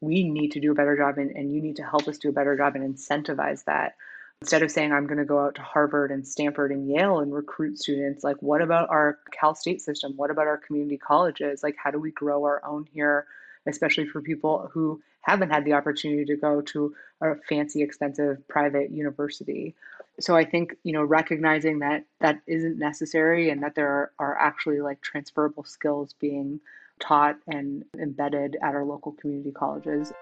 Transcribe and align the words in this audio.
we 0.00 0.24
need 0.24 0.52
to 0.52 0.60
do 0.60 0.72
a 0.72 0.74
better 0.74 0.96
job 0.96 1.18
and, 1.18 1.30
and 1.30 1.52
you 1.52 1.60
need 1.60 1.76
to 1.76 1.82
help 1.82 2.08
us 2.08 2.18
do 2.18 2.30
a 2.30 2.32
better 2.32 2.56
job 2.56 2.74
and 2.74 2.96
incentivize 2.96 3.64
that. 3.64 3.96
Instead 4.42 4.62
of 4.62 4.70
saying, 4.70 4.90
I'm 4.90 5.06
going 5.06 5.18
to 5.18 5.26
go 5.26 5.38
out 5.38 5.54
to 5.56 5.62
Harvard 5.62 6.10
and 6.10 6.26
Stanford 6.26 6.72
and 6.72 6.88
Yale 6.88 7.18
and 7.18 7.32
recruit 7.32 7.78
students, 7.78 8.24
like, 8.24 8.38
what 8.40 8.62
about 8.62 8.88
our 8.88 9.18
Cal 9.38 9.54
State 9.54 9.82
system? 9.82 10.14
What 10.16 10.30
about 10.30 10.46
our 10.46 10.56
community 10.56 10.96
colleges? 10.96 11.62
Like, 11.62 11.76
how 11.76 11.90
do 11.90 11.98
we 11.98 12.10
grow 12.10 12.44
our 12.44 12.64
own 12.64 12.88
here, 12.90 13.26
especially 13.66 14.06
for 14.06 14.22
people 14.22 14.70
who 14.72 15.02
haven't 15.20 15.50
had 15.50 15.66
the 15.66 15.74
opportunity 15.74 16.24
to 16.24 16.36
go 16.36 16.62
to 16.62 16.94
a 17.20 17.34
fancy, 17.50 17.82
expensive 17.82 18.48
private 18.48 18.90
university? 18.90 19.74
So 20.20 20.36
I 20.36 20.46
think, 20.46 20.74
you 20.84 20.94
know, 20.94 21.04
recognizing 21.04 21.80
that 21.80 22.04
that 22.20 22.40
isn't 22.46 22.78
necessary 22.78 23.50
and 23.50 23.62
that 23.62 23.74
there 23.74 23.88
are, 23.88 24.12
are 24.18 24.38
actually 24.38 24.80
like 24.80 25.02
transferable 25.02 25.64
skills 25.64 26.14
being 26.18 26.60
taught 27.00 27.36
and 27.46 27.84
embedded 28.00 28.56
at 28.62 28.74
our 28.74 28.84
local 28.84 29.12
community 29.12 29.52
colleges. 29.52 30.12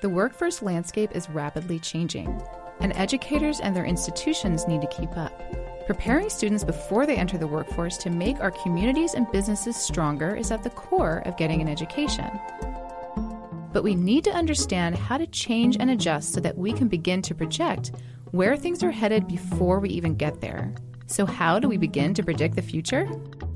The 0.00 0.08
workforce 0.08 0.62
landscape 0.62 1.10
is 1.14 1.28
rapidly 1.28 1.78
changing, 1.78 2.40
and 2.80 2.96
educators 2.96 3.60
and 3.60 3.76
their 3.76 3.84
institutions 3.84 4.66
need 4.66 4.80
to 4.80 4.86
keep 4.86 5.16
up. 5.16 5.32
Preparing 5.86 6.30
students 6.30 6.64
before 6.64 7.04
they 7.04 7.16
enter 7.16 7.36
the 7.36 7.46
workforce 7.46 7.98
to 7.98 8.10
make 8.10 8.40
our 8.40 8.50
communities 8.50 9.14
and 9.14 9.30
businesses 9.32 9.76
stronger 9.76 10.36
is 10.36 10.50
at 10.50 10.62
the 10.62 10.70
core 10.70 11.22
of 11.26 11.36
getting 11.36 11.60
an 11.60 11.68
education. 11.68 12.30
But 13.72 13.82
we 13.82 13.94
need 13.94 14.24
to 14.24 14.30
understand 14.30 14.96
how 14.96 15.18
to 15.18 15.26
change 15.26 15.76
and 15.78 15.90
adjust 15.90 16.32
so 16.32 16.40
that 16.40 16.56
we 16.56 16.72
can 16.72 16.88
begin 16.88 17.22
to 17.22 17.34
project 17.34 17.92
where 18.30 18.56
things 18.56 18.82
are 18.82 18.90
headed 18.90 19.26
before 19.26 19.80
we 19.80 19.90
even 19.90 20.14
get 20.14 20.40
there. 20.40 20.72
So, 21.06 21.26
how 21.26 21.58
do 21.58 21.68
we 21.68 21.76
begin 21.76 22.14
to 22.14 22.22
predict 22.22 22.54
the 22.54 22.62
future? 22.62 23.10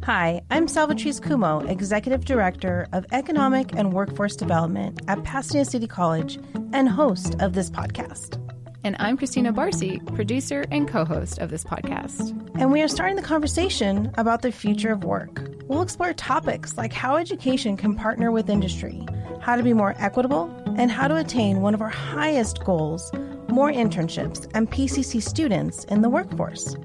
Hi, 0.04 0.42
I'm 0.50 0.66
Salvatrice 0.66 1.18
Cummo, 1.18 1.66
Executive 1.66 2.26
Director 2.26 2.86
of 2.92 3.06
Economic 3.10 3.74
and 3.74 3.94
Workforce 3.94 4.36
Development 4.36 5.00
at 5.08 5.24
Pasadena 5.24 5.64
City 5.64 5.86
College 5.86 6.38
and 6.74 6.90
host 6.90 7.40
of 7.40 7.54
this 7.54 7.70
podcast. 7.70 8.38
And 8.84 8.96
I'm 8.98 9.16
Christina 9.16 9.50
Barcy, 9.50 10.00
producer 10.14 10.66
and 10.70 10.86
co 10.86 11.06
host 11.06 11.38
of 11.38 11.48
this 11.48 11.64
podcast. 11.64 12.38
And 12.60 12.70
we 12.70 12.82
are 12.82 12.88
starting 12.88 13.16
the 13.16 13.22
conversation 13.22 14.12
about 14.18 14.42
the 14.42 14.52
future 14.52 14.92
of 14.92 15.04
work. 15.04 15.40
We'll 15.68 15.80
explore 15.80 16.12
topics 16.12 16.76
like 16.76 16.92
how 16.92 17.16
education 17.16 17.78
can 17.78 17.94
partner 17.94 18.30
with 18.30 18.50
industry, 18.50 19.06
how 19.40 19.56
to 19.56 19.62
be 19.62 19.72
more 19.72 19.94
equitable, 19.96 20.54
and 20.76 20.90
how 20.90 21.08
to 21.08 21.16
attain 21.16 21.62
one 21.62 21.72
of 21.72 21.80
our 21.80 21.88
highest 21.88 22.62
goals 22.62 23.10
more 23.48 23.72
internships 23.72 24.50
and 24.52 24.70
PCC 24.70 25.22
students 25.22 25.84
in 25.84 26.02
the 26.02 26.10
workforce 26.10 26.76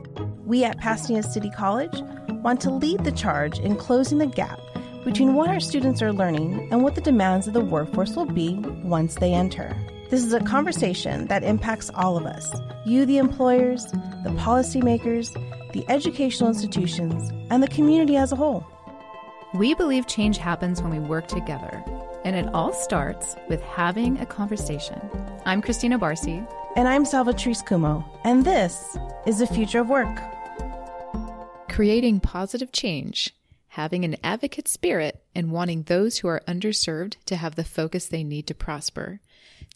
we 0.49 0.63
at 0.63 0.79
Pasadena 0.79 1.21
City 1.21 1.51
College 1.51 2.01
want 2.41 2.61
to 2.61 2.71
lead 2.71 3.03
the 3.03 3.11
charge 3.11 3.59
in 3.59 3.75
closing 3.75 4.17
the 4.17 4.25
gap 4.27 4.59
between 5.03 5.33
what 5.33 5.49
our 5.49 5.59
students 5.59 6.01
are 6.01 6.13
learning 6.13 6.67
and 6.71 6.83
what 6.83 6.95
the 6.95 7.01
demands 7.01 7.47
of 7.47 7.53
the 7.53 7.59
workforce 7.59 8.15
will 8.15 8.25
be 8.25 8.55
once 8.83 9.15
they 9.15 9.33
enter. 9.33 9.75
This 10.09 10.23
is 10.23 10.33
a 10.33 10.39
conversation 10.39 11.27
that 11.27 11.43
impacts 11.43 11.91
all 11.93 12.17
of 12.17 12.25
us 12.25 12.49
you, 12.85 13.05
the 13.05 13.17
employers, 13.17 13.85
the 14.23 14.33
policymakers, 14.37 15.33
the 15.73 15.85
educational 15.89 16.49
institutions, 16.49 17.29
and 17.51 17.61
the 17.61 17.67
community 17.67 18.15
as 18.15 18.31
a 18.31 18.35
whole. 18.35 18.65
We 19.53 19.73
believe 19.73 20.07
change 20.07 20.37
happens 20.37 20.81
when 20.81 20.91
we 20.91 20.99
work 20.99 21.27
together, 21.27 21.83
and 22.23 22.35
it 22.35 22.47
all 22.53 22.73
starts 22.73 23.35
with 23.47 23.61
having 23.61 24.17
a 24.19 24.25
conversation. 24.25 24.99
I'm 25.45 25.61
Christina 25.61 25.99
Barcy. 25.99 26.45
And 26.75 26.87
I'm 26.87 27.03
Salvatrice 27.03 27.63
Cummo, 27.63 28.05
and 28.23 28.45
this 28.45 28.95
is 29.25 29.39
the 29.39 29.47
future 29.47 29.79
of 29.79 29.89
work 29.89 30.19
creating 31.79 32.19
positive 32.19 32.73
change, 32.73 33.33
having 33.69 34.03
an 34.03 34.17
advocate 34.21 34.67
spirit, 34.67 35.23
and 35.33 35.49
wanting 35.49 35.83
those 35.83 36.17
who 36.17 36.27
are 36.27 36.43
underserved 36.45 37.15
to 37.25 37.37
have 37.37 37.55
the 37.55 37.63
focus 37.63 38.05
they 38.05 38.21
need 38.21 38.45
to 38.45 38.53
prosper. 38.53 39.21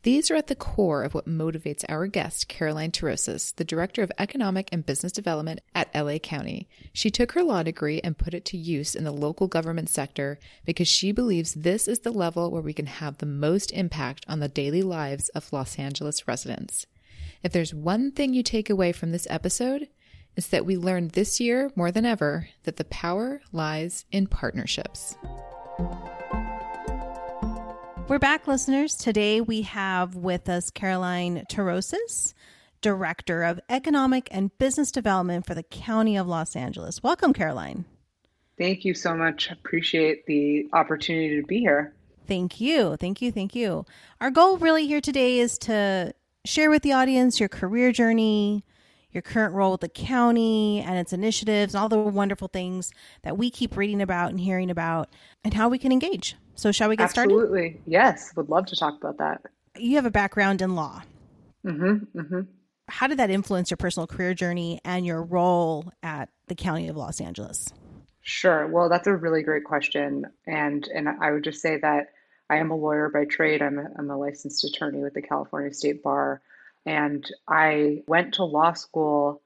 These 0.01 0.29
are 0.29 0.35
at 0.35 0.47
the 0.47 0.53
core 0.53 1.03
of 1.03 1.13
what 1.13 1.29
motivates 1.29 1.85
our 1.87 2.07
guest, 2.07 2.49
Caroline 2.49 2.91
Torosis, 2.91 3.55
the 3.55 3.63
Director 3.63 4.03
of 4.03 4.11
Economic 4.19 4.67
and 4.73 4.85
Business 4.85 5.13
Development 5.13 5.61
at 5.73 5.95
LA 5.95 6.17
County. 6.17 6.67
She 6.91 7.09
took 7.09 7.31
her 7.31 7.41
law 7.41 7.63
degree 7.63 8.01
and 8.03 8.17
put 8.17 8.33
it 8.33 8.43
to 8.47 8.57
use 8.57 8.95
in 8.95 9.05
the 9.05 9.11
local 9.13 9.47
government 9.47 9.87
sector 9.87 10.39
because 10.65 10.89
she 10.89 11.13
believes 11.13 11.53
this 11.53 11.87
is 11.87 11.99
the 11.99 12.11
level 12.11 12.51
where 12.51 12.61
we 12.61 12.73
can 12.73 12.87
have 12.87 13.19
the 13.19 13.25
most 13.25 13.71
impact 13.71 14.25
on 14.27 14.41
the 14.41 14.49
daily 14.49 14.81
lives 14.81 15.29
of 15.29 15.53
Los 15.53 15.79
Angeles 15.79 16.27
residents. 16.27 16.85
If 17.43 17.53
there's 17.53 17.73
one 17.73 18.11
thing 18.11 18.33
you 18.33 18.43
take 18.43 18.69
away 18.69 18.91
from 18.91 19.13
this 19.13 19.27
episode, 19.29 19.87
is 20.35 20.47
that 20.47 20.65
we 20.65 20.77
learned 20.77 21.11
this 21.11 21.39
year 21.39 21.71
more 21.75 21.91
than 21.91 22.05
ever 22.05 22.49
that 22.63 22.77
the 22.77 22.85
power 22.85 23.41
lies 23.51 24.05
in 24.11 24.27
partnerships. 24.27 25.15
We're 28.07 28.19
back, 28.19 28.47
listeners. 28.47 28.95
Today 28.95 29.41
we 29.41 29.61
have 29.61 30.15
with 30.15 30.49
us 30.49 30.69
Caroline 30.69 31.45
Torosis, 31.49 32.33
Director 32.81 33.43
of 33.43 33.59
Economic 33.69 34.27
and 34.31 34.55
Business 34.57 34.91
Development 34.91 35.45
for 35.45 35.55
the 35.55 35.63
County 35.63 36.17
of 36.17 36.27
Los 36.27 36.55
Angeles. 36.55 37.01
Welcome, 37.01 37.33
Caroline. 37.33 37.85
Thank 38.57 38.85
you 38.85 38.93
so 38.93 39.15
much. 39.15 39.49
Appreciate 39.49 40.25
the 40.25 40.67
opportunity 40.73 41.39
to 41.39 41.47
be 41.47 41.59
here. 41.59 41.93
Thank 42.27 42.59
you. 42.61 42.97
Thank 42.97 43.21
you. 43.21 43.31
Thank 43.31 43.55
you. 43.55 43.85
Our 44.21 44.31
goal 44.31 44.57
really 44.57 44.85
here 44.85 45.01
today 45.01 45.39
is 45.39 45.57
to 45.59 46.13
share 46.45 46.69
with 46.69 46.83
the 46.83 46.93
audience 46.93 47.39
your 47.39 47.49
career 47.49 47.91
journey, 47.91 48.63
your 49.13 49.21
current 49.21 49.53
role 49.53 49.71
with 49.71 49.81
the 49.81 49.89
county 49.89 50.81
and 50.81 50.97
its 50.97 51.13
initiatives 51.13 51.73
and 51.73 51.81
all 51.81 51.89
the 51.89 51.97
wonderful 51.97 52.47
things 52.47 52.91
that 53.21 53.37
we 53.37 53.49
keep 53.49 53.77
reading 53.77 54.01
about 54.01 54.31
and 54.31 54.39
hearing 54.39 54.69
about 54.69 55.09
and 55.43 55.53
how 55.53 55.69
we 55.69 55.77
can 55.77 55.91
engage. 55.91 56.35
So, 56.55 56.71
shall 56.71 56.89
we 56.89 56.95
get 56.95 57.05
Absolutely. 57.05 57.35
started? 57.35 57.53
Absolutely. 57.53 57.81
Yes. 57.91 58.33
Would 58.35 58.49
love 58.49 58.65
to 58.67 58.75
talk 58.75 58.95
about 58.95 59.17
that. 59.19 59.41
You 59.77 59.95
have 59.95 60.05
a 60.05 60.11
background 60.11 60.61
in 60.61 60.75
law. 60.75 61.01
Mm-hmm, 61.65 62.19
mm-hmm. 62.19 62.41
How 62.89 63.07
did 63.07 63.19
that 63.19 63.29
influence 63.29 63.71
your 63.71 63.77
personal 63.77 64.07
career 64.07 64.33
journey 64.33 64.79
and 64.83 65.05
your 65.05 65.23
role 65.23 65.91
at 66.03 66.29
the 66.47 66.55
County 66.55 66.89
of 66.89 66.97
Los 66.97 67.21
Angeles? 67.21 67.69
Sure. 68.21 68.67
Well, 68.67 68.89
that's 68.89 69.07
a 69.07 69.15
really 69.15 69.41
great 69.43 69.63
question. 69.63 70.25
And, 70.45 70.87
and 70.93 71.09
I 71.09 71.31
would 71.31 71.43
just 71.43 71.61
say 71.61 71.77
that 71.77 72.09
I 72.49 72.57
am 72.57 72.71
a 72.71 72.75
lawyer 72.75 73.09
by 73.09 73.25
trade. 73.25 73.61
I'm 73.61 73.79
a, 73.79 73.87
I'm 73.97 74.09
a 74.09 74.17
licensed 74.17 74.63
attorney 74.63 75.01
with 75.01 75.13
the 75.13 75.21
California 75.21 75.73
State 75.73 76.03
Bar. 76.03 76.41
And 76.85 77.25
I 77.47 78.03
went 78.07 78.35
to 78.35 78.43
law 78.43 78.73
school 78.73 79.41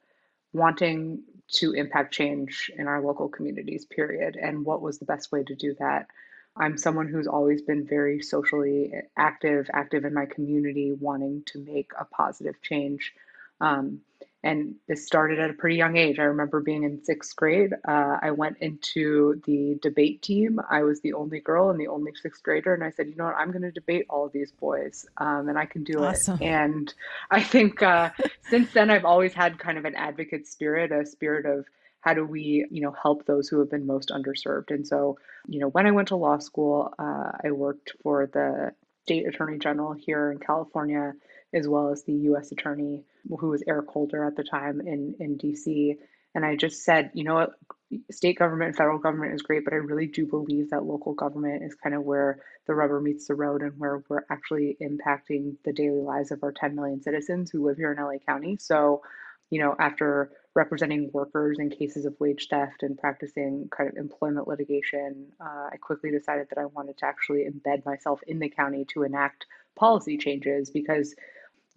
wanting 0.53 1.24
to 1.50 1.74
impact 1.74 2.14
change 2.14 2.72
in 2.75 2.88
our 2.88 3.02
local 3.02 3.30
communities, 3.30 3.86
period. 3.86 4.36
And 4.36 4.66
what 4.66 4.81
was 4.81 4.98
the 4.98 5.06
best 5.06 5.31
way 5.31 5.44
to 5.44 5.56
do 5.56 5.75
that? 5.80 6.08
I'm 6.56 6.78
someone 6.78 7.08
who's 7.08 7.28
always 7.28 7.62
been 7.62 7.86
very 7.86 8.22
socially 8.22 8.92
active, 9.16 9.70
active 9.72 10.06
in 10.06 10.14
my 10.14 10.25
community, 10.25 10.92
wanting 10.92 11.44
to 11.48 11.59
make 11.59 11.92
a 11.98 12.06
positive 12.06 12.62
change. 12.62 13.14
Um, 13.62 14.02
and 14.44 14.75
this 14.88 15.06
started 15.06 15.40
at 15.40 15.50
a 15.50 15.53
pretty 15.53 15.75
young 15.75 15.98
age. 15.98 16.20
I 16.20 16.24
remember 16.24 16.59
being 16.62 16.84
in 16.84 17.03
sixth 17.03 17.36
grade. 17.36 17.74
Uh, 17.88 18.18
I 18.22 18.31
went 18.31 18.58
into 18.59 19.42
the 19.46 19.80
debate 19.81 20.22
team. 20.22 20.59
I 20.70 20.84
was 20.84 21.02
the 21.02 21.14
only 21.14 21.40
girl 21.40 21.70
and 21.70 21.80
the 21.80 21.88
only 21.88 22.14
sixth 22.22 22.44
grader, 22.44 22.74
and 22.74 22.84
I 22.84 22.92
said, 22.92 23.08
you 23.08 23.16
know 23.16 23.25
what, 23.25 23.36
I'm 23.36 23.52
going 23.52 23.64
to 23.64 23.72
debate 23.72 24.06
all 24.09 24.25
of 24.25 24.31
these 24.31 24.52
boys, 24.52 25.06
um, 25.18 25.50
and 25.50 25.58
I 25.58 25.66
can 25.66 25.84
do 25.84 26.03
awesome. 26.03 26.40
it. 26.42 26.46
And 26.46 26.94
I 27.31 27.42
think 27.42 27.81
uh, 27.81 28.12
since 28.50 28.72
then, 28.74 28.92
I've 28.92 29.06
always 29.06 29.34
had 29.34 29.58
kind 29.59 29.78
of 29.78 29.86
an 29.86 29.96
advocate 29.96 30.48
spirit, 30.48 30.92
a 30.92 31.06
spirit 31.06 31.46
of 31.46 31.66
how 32.02 32.14
do 32.14 32.24
we, 32.24 32.66
you 32.69 32.81
know, 32.81 32.92
help 33.02 33.25
those 33.25 33.50
who 33.50 33.59
have 33.59 33.69
been 33.72 33.86
most 33.86 34.09
underserved. 34.09 34.72
And 34.72 34.88
so, 34.88 35.18
you 35.48 35.59
know, 35.59 35.68
when 35.68 35.88
I 35.88 35.92
went 35.92 36.09
to 36.09 36.16
law 36.16 36.38
school, 36.38 36.94
uh, 37.00 37.31
I 37.44 37.52
worked 37.52 37.94
for 38.02 38.28
the 38.28 38.74
state 39.04 39.28
attorney 39.28 39.58
general 39.58 39.94
here 39.94 40.31
in 40.31 40.38
California 40.38 41.14
as 41.53 41.68
well 41.68 41.91
as 41.91 42.03
the 42.03 42.13
U.S. 42.13 42.52
attorney, 42.52 43.03
who 43.30 43.50
was 43.50 43.63
Eric 43.68 43.88
Holder 43.90 44.24
at 44.25 44.35
the 44.35 44.44
time 44.44 44.81
in 44.81 45.16
in 45.19 45.38
D.C. 45.38 45.97
And 46.35 46.46
I 46.46 46.56
just 46.56 46.84
said, 46.84 47.12
you 47.13 47.24
know 47.24 47.35
what, 47.35 47.52
state 48.12 48.38
government 48.38 48.69
and 48.69 48.78
federal 48.78 49.00
government 49.00 49.34
is 49.34 49.41
great, 49.41 49.63
but 49.63 49.74
I 49.74 49.78
really 49.78 50.07
do 50.07 50.25
believe 50.25 50.69
that 50.69 50.84
local 50.84 51.13
government 51.13 51.63
is 51.63 51.75
kind 51.75 51.96
of 51.96 52.03
where 52.03 52.41
the 52.68 52.75
rubber 52.75 53.00
meets 53.00 53.27
the 53.27 53.36
road 53.36 53.62
and 53.62 53.74
where 53.80 54.04
we're 54.10 54.25
actually 54.30 54.77
impacting 54.81 55.56
the 55.63 55.74
daily 55.74 56.01
lives 56.01 56.31
of 56.31 56.44
our 56.44 56.51
10 56.51 56.75
million 56.75 57.01
citizens 57.01 57.50
who 57.50 57.66
live 57.66 57.77
here 57.77 57.92
in 57.92 58.04
LA 58.04 58.18
County. 58.25 58.57
So, 58.60 59.01
you 59.50 59.62
know, 59.62 59.75
after 59.80 60.31
representing 60.54 61.10
workers 61.13 61.60
in 61.60 61.69
cases 61.69 62.06
of 62.06 62.16
wage 62.19 62.48
theft 62.50 62.83
and 62.83 62.98
practicing 62.98 63.69
kind 63.75 63.89
of 63.89 63.95
employment 63.95 64.48
litigation, 64.48 65.27
uh, 65.39 65.69
I 65.71 65.77
quickly 65.80 66.12
decided 66.12 66.48
that 66.50 66.60
I 66.60 66.66
wanted 66.66 66.98
to 66.98 67.06
actually 67.06 67.45
embed 67.45 67.86
myself 67.86 68.19
in 68.27 68.39
the 68.39 68.50
county 68.50 68.86
to 68.94 69.04
enact 69.04 69.45
policy 69.75 70.18
changes 70.18 70.69
because 70.71 71.16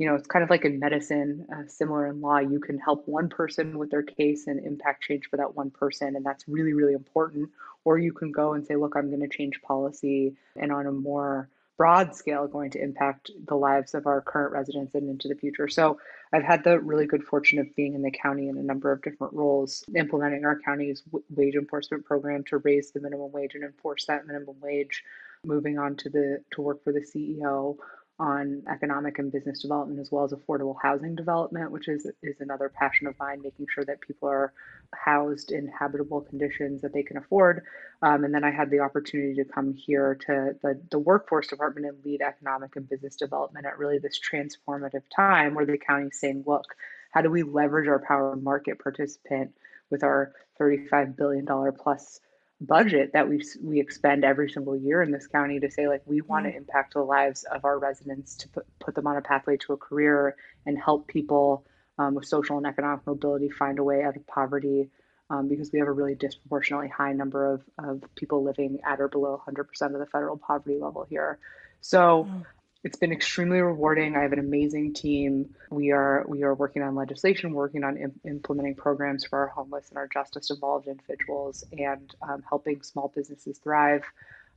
you 0.01 0.07
know, 0.07 0.15
it's 0.15 0.27
kind 0.27 0.43
of 0.43 0.49
like 0.49 0.65
in 0.65 0.79
medicine, 0.79 1.47
uh, 1.55 1.69
similar 1.69 2.07
in 2.07 2.23
law, 2.23 2.39
you 2.39 2.59
can 2.59 2.79
help 2.79 3.07
one 3.07 3.29
person 3.29 3.77
with 3.77 3.91
their 3.91 4.03
case 4.03 4.47
and 4.47 4.65
impact 4.65 5.03
change 5.03 5.27
for 5.29 5.37
that 5.37 5.55
one 5.55 5.71
person. 5.71 6.17
And 6.17 6.25
that's 6.25 6.49
really, 6.49 6.73
really 6.73 6.95
important. 6.95 7.51
Or 7.85 7.99
you 7.99 8.15
can 8.15 8.33
go 8.33 8.55
and 8.55 8.67
say, 8.67 8.77
look, 8.77 8.97
I'm 8.97 9.11
going 9.11 9.21
to 9.21 9.29
change 9.29 9.61
policy 9.61 10.37
and 10.57 10.73
on 10.73 10.87
a 10.87 10.91
more 10.91 11.51
broad 11.77 12.15
scale 12.15 12.47
going 12.47 12.71
to 12.71 12.83
impact 12.83 13.31
the 13.47 13.55
lives 13.55 13.93
of 13.93 14.07
our 14.07 14.23
current 14.23 14.55
residents 14.55 14.95
and 14.95 15.11
into 15.11 15.29
the 15.29 15.35
future. 15.35 15.69
So 15.69 15.99
I've 16.33 16.45
had 16.45 16.65
the 16.65 16.81
really 16.81 17.07
good 17.07 17.23
fortune 17.23 17.59
of 17.59 17.77
being 17.77 17.93
in 17.93 18.01
the 18.01 18.11
county 18.11 18.49
in 18.49 18.57
a 18.57 18.63
number 18.63 18.91
of 18.93 19.03
different 19.03 19.35
roles, 19.35 19.85
implementing 19.95 20.47
our 20.47 20.59
county's 20.61 21.03
wage 21.29 21.57
enforcement 21.57 22.07
program 22.07 22.43
to 22.45 22.57
raise 22.57 22.91
the 22.91 23.01
minimum 23.01 23.33
wage 23.33 23.55
and 23.55 23.65
enforce 23.65 24.07
that 24.07 24.27
minimum 24.27 24.57
wage 24.63 25.05
moving 25.45 25.79
on 25.79 25.97
to 25.97 26.11
the 26.11 26.43
to 26.53 26.61
work 26.61 26.83
for 26.85 26.93
the 26.93 27.01
CEO 27.01 27.77
on 28.21 28.63
economic 28.71 29.19
and 29.19 29.33
business 29.33 29.63
development 29.63 29.99
as 29.99 30.13
well 30.13 30.25
as 30.25 30.33
affordable 30.33 30.77
housing 30.81 31.17
development, 31.17 31.73
which 31.73 31.89
is 31.89 32.07
is 32.23 32.37
another 32.41 32.69
passion 32.69 33.07
of 33.07 33.19
mine, 33.19 33.41
making 33.43 33.67
sure 33.73 33.85
that 33.85 34.01
people 34.03 34.29
are 34.29 34.53
housed 34.95 35.51
in 35.51 35.67
habitable 35.69 36.21
conditions 36.21 36.83
that 36.83 36.93
they 36.93 37.03
can 37.03 37.17
afford. 37.17 37.65
Um, 38.03 38.25
and 38.25 38.35
then 38.35 38.45
I 38.45 38.51
had 38.51 38.71
the 38.71 38.81
opportunity 38.81 39.35
to 39.37 39.45
come 39.45 39.73
here 39.75 40.17
to 40.27 40.55
the, 40.63 40.81
the 40.91 40.99
workforce 40.99 41.49
department 41.49 41.87
and 41.87 42.05
lead 42.05 42.21
economic 42.21 42.77
and 42.77 42.89
business 42.89 43.17
development 43.17 43.65
at 43.65 43.79
really 43.79 43.99
this 43.99 44.21
transformative 44.21 45.03
time 45.15 45.55
where 45.55 45.67
the 45.67 45.79
county's 45.79 46.21
saying, 46.21 46.45
look, 46.47 46.67
how 47.13 47.23
do 47.23 47.31
we 47.31 47.43
leverage 47.43 47.89
our 47.89 48.05
power 48.07 48.37
market 48.37 48.79
participant 48.79 49.53
with 49.91 50.05
our 50.05 50.33
$35 50.61 51.17
billion 51.17 51.47
plus 51.73 52.21
budget 52.61 53.13
that 53.15 53.29
we 53.29 53.43
we 53.63 53.81
expend 53.81 54.25
every 54.25 54.51
single 54.51 54.77
year 54.77 55.03
in 55.03 55.11
this 55.11 55.27
county 55.27 55.59
to 55.59 55.71
say 55.71 55.89
like 55.89 56.03
we 56.05 56.21
want 56.21 56.45
to 56.45 56.53
mm. 56.53 56.57
impact 56.57 56.93
the 56.93 57.01
lives 57.01 57.45
of 57.45 57.65
our 57.65 57.79
residents 57.79 58.37
to 58.37 58.49
put, 58.49 58.67
put 58.79 58.95
them 58.95 59.07
on 59.07 59.17
a 59.17 59.23
pathway 59.23 59.57
to 59.57 59.73
a 59.73 59.77
career 59.77 60.37
and 60.67 60.79
help 60.79 61.07
people 61.07 61.65
um, 61.99 62.15
with 62.15 62.27
social 62.27 62.59
and 62.59 62.67
economic 62.67 63.07
mobility 63.07 63.49
find 63.49 63.79
a 63.79 63.85
way 63.85 64.03
out 64.03 64.17
of 64.17 64.27
poverty 64.27 64.91
um, 65.31 65.49
because 65.49 65.71
we 65.73 65.79
have 65.79 65.89
a 65.89 65.93
really 65.93 66.15
disproportionately 66.15 66.89
high 66.89 67.13
number 67.13 67.55
of, 67.55 67.63
of 67.79 68.03
people 68.15 68.43
living 68.43 68.79
at 68.85 69.01
or 69.01 69.09
below 69.09 69.41
100% 69.49 69.61
of 69.83 69.93
the 69.99 70.07
federal 70.07 70.37
poverty 70.37 70.79
level 70.79 71.07
here 71.09 71.39
so 71.81 72.29
mm 72.29 72.45
it's 72.83 72.97
been 72.97 73.13
extremely 73.13 73.61
rewarding. 73.61 74.17
I 74.17 74.23
have 74.23 74.33
an 74.33 74.39
amazing 74.39 74.95
team. 74.95 75.55
We 75.71 75.91
are 75.91 76.25
we 76.27 76.43
are 76.45 76.55
working 76.55 76.83
on 76.83 76.95
legislation, 76.95 77.53
working 77.53 77.85
on 77.85 77.99
Im- 77.99 78.21
implementing 78.25 78.75
programs 78.75 79.25
for 79.25 79.39
our 79.41 79.49
homeless 79.49 79.91
and 79.91 79.99
our 79.99 80.09
justice 80.09 80.51
involved 80.51 80.87
individuals, 80.89 81.65
and 81.73 82.15
um, 82.23 82.43
helping 82.49 82.83
small 82.83 83.13
businesses 83.15 83.59
thrive. 83.59 84.03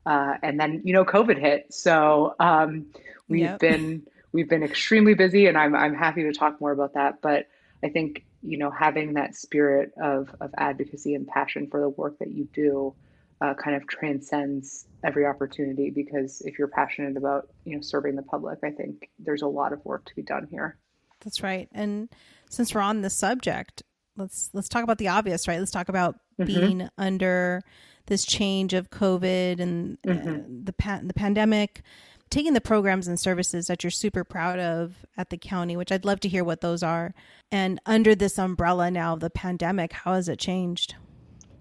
Uh, 0.06 0.36
and 0.42 0.60
then 0.60 0.82
you 0.86 0.94
know, 0.94 1.04
COVID 1.04 1.38
hit, 1.38 1.74
so 1.74 2.36
um, 2.40 2.86
we've 3.28 3.42
yep. 3.42 3.60
been 3.60 4.04
we've 4.32 4.50
been 4.50 4.64
extremely 4.64 5.16
busy, 5.16 5.48
and 5.48 5.58
I'm 5.58 5.76
I'm 5.76 5.94
happy 5.94 6.24
to 6.24 6.32
talk 6.32 6.62
more 6.62 6.72
about 6.72 6.94
that. 6.94 7.22
But 7.22 7.48
I 7.84 7.90
think 7.90 8.24
you 8.42 8.58
know, 8.58 8.72
having 8.72 9.14
that 9.14 9.36
spirit 9.36 9.94
of 10.02 10.34
of 10.40 10.52
advocacy 10.58 11.14
and 11.14 11.28
passion 11.28 11.68
for 11.68 11.82
the 11.82 11.90
work 11.90 12.20
that 12.20 12.32
you 12.32 12.48
do 12.54 12.94
uh, 13.42 13.54
kind 13.54 13.76
of 13.76 13.88
transcends 13.88 14.86
every 15.04 15.26
opportunity 15.26 15.90
because 15.90 16.42
if 16.46 16.58
you're 16.58 16.68
passionate 16.68 17.18
about 17.18 17.50
you 17.66 17.76
know 17.76 17.82
serving 17.82 18.16
the 18.16 18.22
public 18.24 18.60
i 18.64 18.70
think 18.70 19.10
there's 19.20 19.42
a 19.42 19.48
lot 19.48 19.74
of 19.74 19.84
work 19.86 20.06
to 20.06 20.16
be 20.16 20.22
done 20.22 20.48
here. 20.50 20.78
That's 21.24 21.42
right. 21.42 21.70
And 21.72 22.10
since 22.50 22.76
we're 22.76 22.82
on 22.82 23.02
the 23.02 23.10
subject 23.10 23.84
let's 24.18 24.50
let's 24.54 24.70
talk 24.70 24.84
about 24.84 24.98
the 24.98 25.08
obvious 25.08 25.48
right? 25.48 25.60
Let's 25.60 25.72
talk 25.72 25.90
about 25.90 26.16
mm-hmm. 26.40 26.46
being 26.46 26.90
under 26.98 27.62
this 28.06 28.26
change 28.26 28.74
of 28.74 28.90
covid 28.90 29.60
and 29.60 29.98
uh, 30.06 30.12
mm-hmm. 30.12 30.30
uh, 30.30 30.44
the 30.64 30.74
pa- 30.74 31.02
the 31.04 31.14
pandemic 31.14 31.82
taking 32.30 32.54
the 32.54 32.62
programs 32.62 33.08
and 33.08 33.20
services 33.20 33.68
that 33.68 33.84
you're 33.84 33.92
super 33.92 34.24
proud 34.24 34.60
of 34.60 35.06
at 35.18 35.30
the 35.30 35.38
county 35.38 35.78
which 35.78 35.92
i'd 35.92 36.06
love 36.06 36.20
to 36.20 36.30
hear 36.30 36.44
what 36.44 36.62
those 36.62 36.84
are. 36.84 37.14
And 37.52 37.80
under 37.86 38.16
this 38.16 38.38
umbrella 38.38 38.92
now 38.92 39.14
of 39.14 39.20
the 39.20 39.30
pandemic 39.30 39.94
how 39.94 40.14
has 40.14 40.28
it 40.30 40.40
changed 40.40 40.96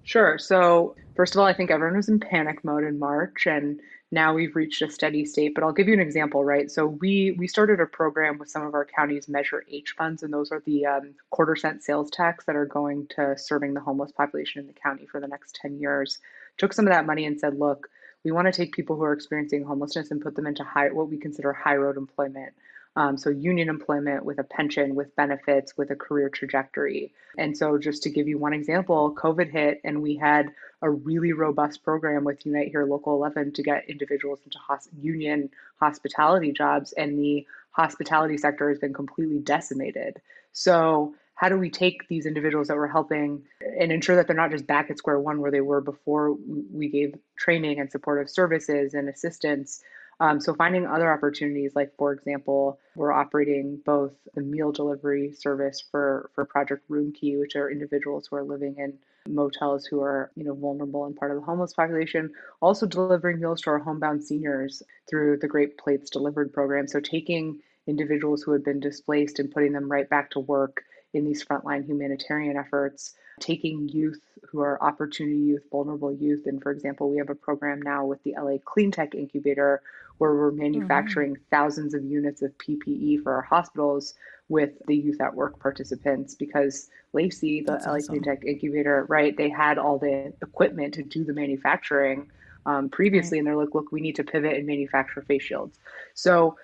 Sure. 0.05 0.39
So, 0.39 0.97
first 1.17 1.35
of 1.35 1.41
all, 1.41 1.47
I 1.47 1.55
think 1.55 1.71
everyone 1.71 1.97
was 1.97 2.09
in 2.09 2.21
panic 2.21 2.65
mode 2.65 2.85
in 2.85 2.99
March, 2.99 3.47
and 3.47 3.81
now 4.11 4.35
we've 4.35 4.55
reached 4.57 4.83
a 4.83 4.91
steady 4.91 5.25
state. 5.25 5.55
But 5.55 5.65
I'll 5.65 5.73
give 5.73 5.89
you 5.89 5.95
an 5.95 6.01
example, 6.01 6.45
right? 6.45 6.71
So 6.71 6.87
we 6.87 7.33
we 7.39 7.47
started 7.47 7.81
a 7.81 7.87
program 7.87 8.39
with 8.39 8.51
some 8.51 8.67
of 8.67 8.75
our 8.75 8.85
counties 8.85 9.29
Measure 9.29 9.65
H 9.71 9.95
funds, 9.97 10.23
and 10.23 10.33
those 10.33 10.51
are 10.53 10.61
the 10.67 10.87
um, 10.87 11.15
quarter 11.31 11.57
cent 11.57 11.83
sales 11.83 12.11
tax 12.11 12.45
that 12.47 12.57
are 12.57 12.67
going 12.67 13.07
to 13.17 13.37
serving 13.39 13.75
the 13.75 13.81
homeless 13.81 14.13
population 14.13 14.61
in 14.61 14.67
the 14.67 14.73
county 14.75 15.07
for 15.07 15.21
the 15.21 15.29
next 15.29 15.55
ten 15.55 15.79
years. 15.79 16.19
Took 16.59 16.73
some 16.73 16.87
of 16.87 16.93
that 16.93 17.07
money 17.07 17.25
and 17.25 17.39
said, 17.39 17.59
look, 17.59 17.89
we 18.25 18.33
want 18.33 18.47
to 18.47 18.53
take 18.53 18.75
people 18.75 18.97
who 18.97 19.03
are 19.05 19.13
experiencing 19.13 19.65
homelessness 19.65 20.11
and 20.11 20.21
put 20.21 20.35
them 20.37 20.47
into 20.47 20.65
high 20.65 20.91
what 20.91 21.09
we 21.09 21.17
consider 21.19 21.53
high 21.53 21.77
road 21.77 21.97
employment. 21.97 22.53
Um, 22.95 23.17
so, 23.17 23.31
union 23.31 23.69
employment 23.69 24.25
with 24.25 24.39
a 24.39 24.45
pension, 24.45 24.95
with 24.95 25.17
benefits, 25.17 25.77
with 25.79 25.91
a 25.91 25.97
career 25.97 26.29
trajectory. 26.29 27.13
And 27.39 27.57
so, 27.57 27.79
just 27.79 28.03
to 28.03 28.11
give 28.11 28.29
you 28.29 28.39
one 28.39 28.53
example, 28.53 29.15
COVID 29.17 29.51
hit, 29.51 29.81
and 29.83 30.03
we 30.03 30.17
had 30.17 30.53
a 30.83 30.91
really 30.91 31.33
robust 31.33 31.83
program 31.83 32.25
with 32.25 32.45
Unite 32.45 32.69
Here 32.69 32.85
Local 32.85 33.15
11 33.15 33.53
to 33.53 33.63
get 33.63 33.89
individuals 33.89 34.41
into 34.45 34.59
union 35.01 35.49
hospitality 35.81 36.53
jobs, 36.53 36.93
and 36.93 37.19
the 37.19 37.47
hospitality 37.71 38.37
sector 38.37 38.69
has 38.69 38.79
been 38.79 38.93
completely 38.93 39.39
decimated. 39.39 40.21
So, 40.53 41.15
how 41.35 41.49
do 41.49 41.57
we 41.57 41.71
take 41.71 42.07
these 42.09 42.27
individuals 42.27 42.69
that 42.69 42.77
we're 42.77 42.87
helping 42.87 43.43
and 43.81 43.91
ensure 43.91 44.17
that 44.17 44.27
they're 44.27 44.37
not 44.37 44.51
just 44.51 44.67
back 44.67 44.91
at 44.91 44.99
square 44.99 45.19
one 45.19 45.41
where 45.41 45.51
they 45.51 45.63
were 45.63 45.81
before 45.81 46.37
we 46.73 46.89
gave 46.89 47.15
training 47.37 47.81
and 47.81 47.91
supportive 47.91 48.29
services 48.29 48.93
and 48.95 49.09
assistance 49.09 49.83
um, 50.23 50.39
so 50.39 50.55
finding 50.55 50.87
other 50.87 51.13
opportunities, 51.13 51.73
like 51.75 51.93
for 51.99 52.13
example, 52.13 52.79
we're 52.95 53.11
operating 53.11 53.81
both 53.85 54.13
the 54.37 54.41
meal 54.41 54.71
delivery 54.71 55.33
service 55.33 55.83
for 55.91 56.31
for 56.33 56.45
Project 56.45 56.89
Roomkey, 56.89 57.41
which 57.41 57.57
are 57.57 57.69
individuals 57.69 58.29
who 58.29 58.37
are 58.37 58.45
living 58.45 58.77
in 58.79 58.97
motels 59.29 59.85
who 59.85 60.01
are 60.01 60.31
you 60.37 60.45
know 60.45 60.55
vulnerable 60.55 61.07
and 61.07 61.17
part 61.17 61.33
of 61.33 61.39
the 61.39 61.45
homeless 61.45 61.73
population. 61.73 62.31
Also 62.61 62.87
delivering 62.87 63.41
meals 63.41 63.63
to 63.63 63.71
our 63.71 63.81
homebound 63.81 64.23
seniors 64.23 64.81
through 65.11 65.39
the 65.39 65.49
Great 65.49 65.77
Plates 65.77 66.09
Delivered 66.09 66.53
program. 66.53 66.87
So 66.87 67.01
taking 67.01 67.59
individuals 67.89 68.45
who 68.45 68.53
had 68.53 68.63
been 68.63 68.79
displaced 68.79 69.41
and 69.41 69.51
putting 69.51 69.73
them 69.73 69.91
right 69.91 70.09
back 70.09 70.31
to 70.31 70.39
work 70.39 70.85
in 71.15 71.25
these 71.25 71.45
frontline 71.45 71.85
humanitarian 71.85 72.57
efforts, 72.57 73.15
taking 73.41 73.89
youth 73.89 74.21
who 74.53 74.61
are 74.61 74.83
opportunity 74.83 75.39
youth, 75.39 75.65
vulnerable 75.71 76.13
youth. 76.13 76.47
And 76.47 76.63
for 76.63 76.71
example, 76.71 77.11
we 77.11 77.19
have 77.19 77.31
a 77.31 77.35
program 77.35 77.83
now 77.83 78.05
with 78.05 78.23
the 78.23 78.35
LA 78.39 78.59
Clean 78.65 78.93
Tech 78.93 79.17
Incubator 79.17 79.83
where 80.23 80.37
we're 80.37 80.53
manufacturing 80.53 81.33
mm-hmm. 81.33 81.43
thousands 81.51 81.95
of 81.95 82.05
units 82.05 82.43
of 82.43 82.53
PPE 82.59 83.25
for 83.25 83.35
our 83.35 83.43
hospitals 83.43 84.15
with 84.49 84.71
the 84.87 84.95
youth 84.95 85.21
at 85.21 85.35
work 85.35 85.59
participants 85.59 86.37
because 86.37 86.89
LACI, 87.13 87.67
the 87.67 87.73
That's 87.73 87.87
LA 87.87 87.95
awesome. 87.95 88.09
Clean 88.09 88.23
Tech 88.23 88.45
Incubator, 88.45 89.05
right, 89.09 89.37
they 89.37 89.49
had 89.49 89.79
all 89.79 89.99
the 89.99 90.33
equipment 90.41 90.95
to 90.95 91.03
do 91.03 91.25
the 91.25 91.33
manufacturing 91.33 92.31
um, 92.67 92.89
previously. 92.89 93.39
Right. 93.39 93.41
And 93.41 93.49
they're 93.49 93.57
like, 93.57 93.75
look, 93.75 93.91
we 93.91 94.01
need 94.01 94.15
to 94.15 94.23
pivot 94.23 94.57
and 94.57 94.65
manufacture 94.65 95.23
face 95.23 95.43
shields. 95.43 95.77
So, 96.15 96.57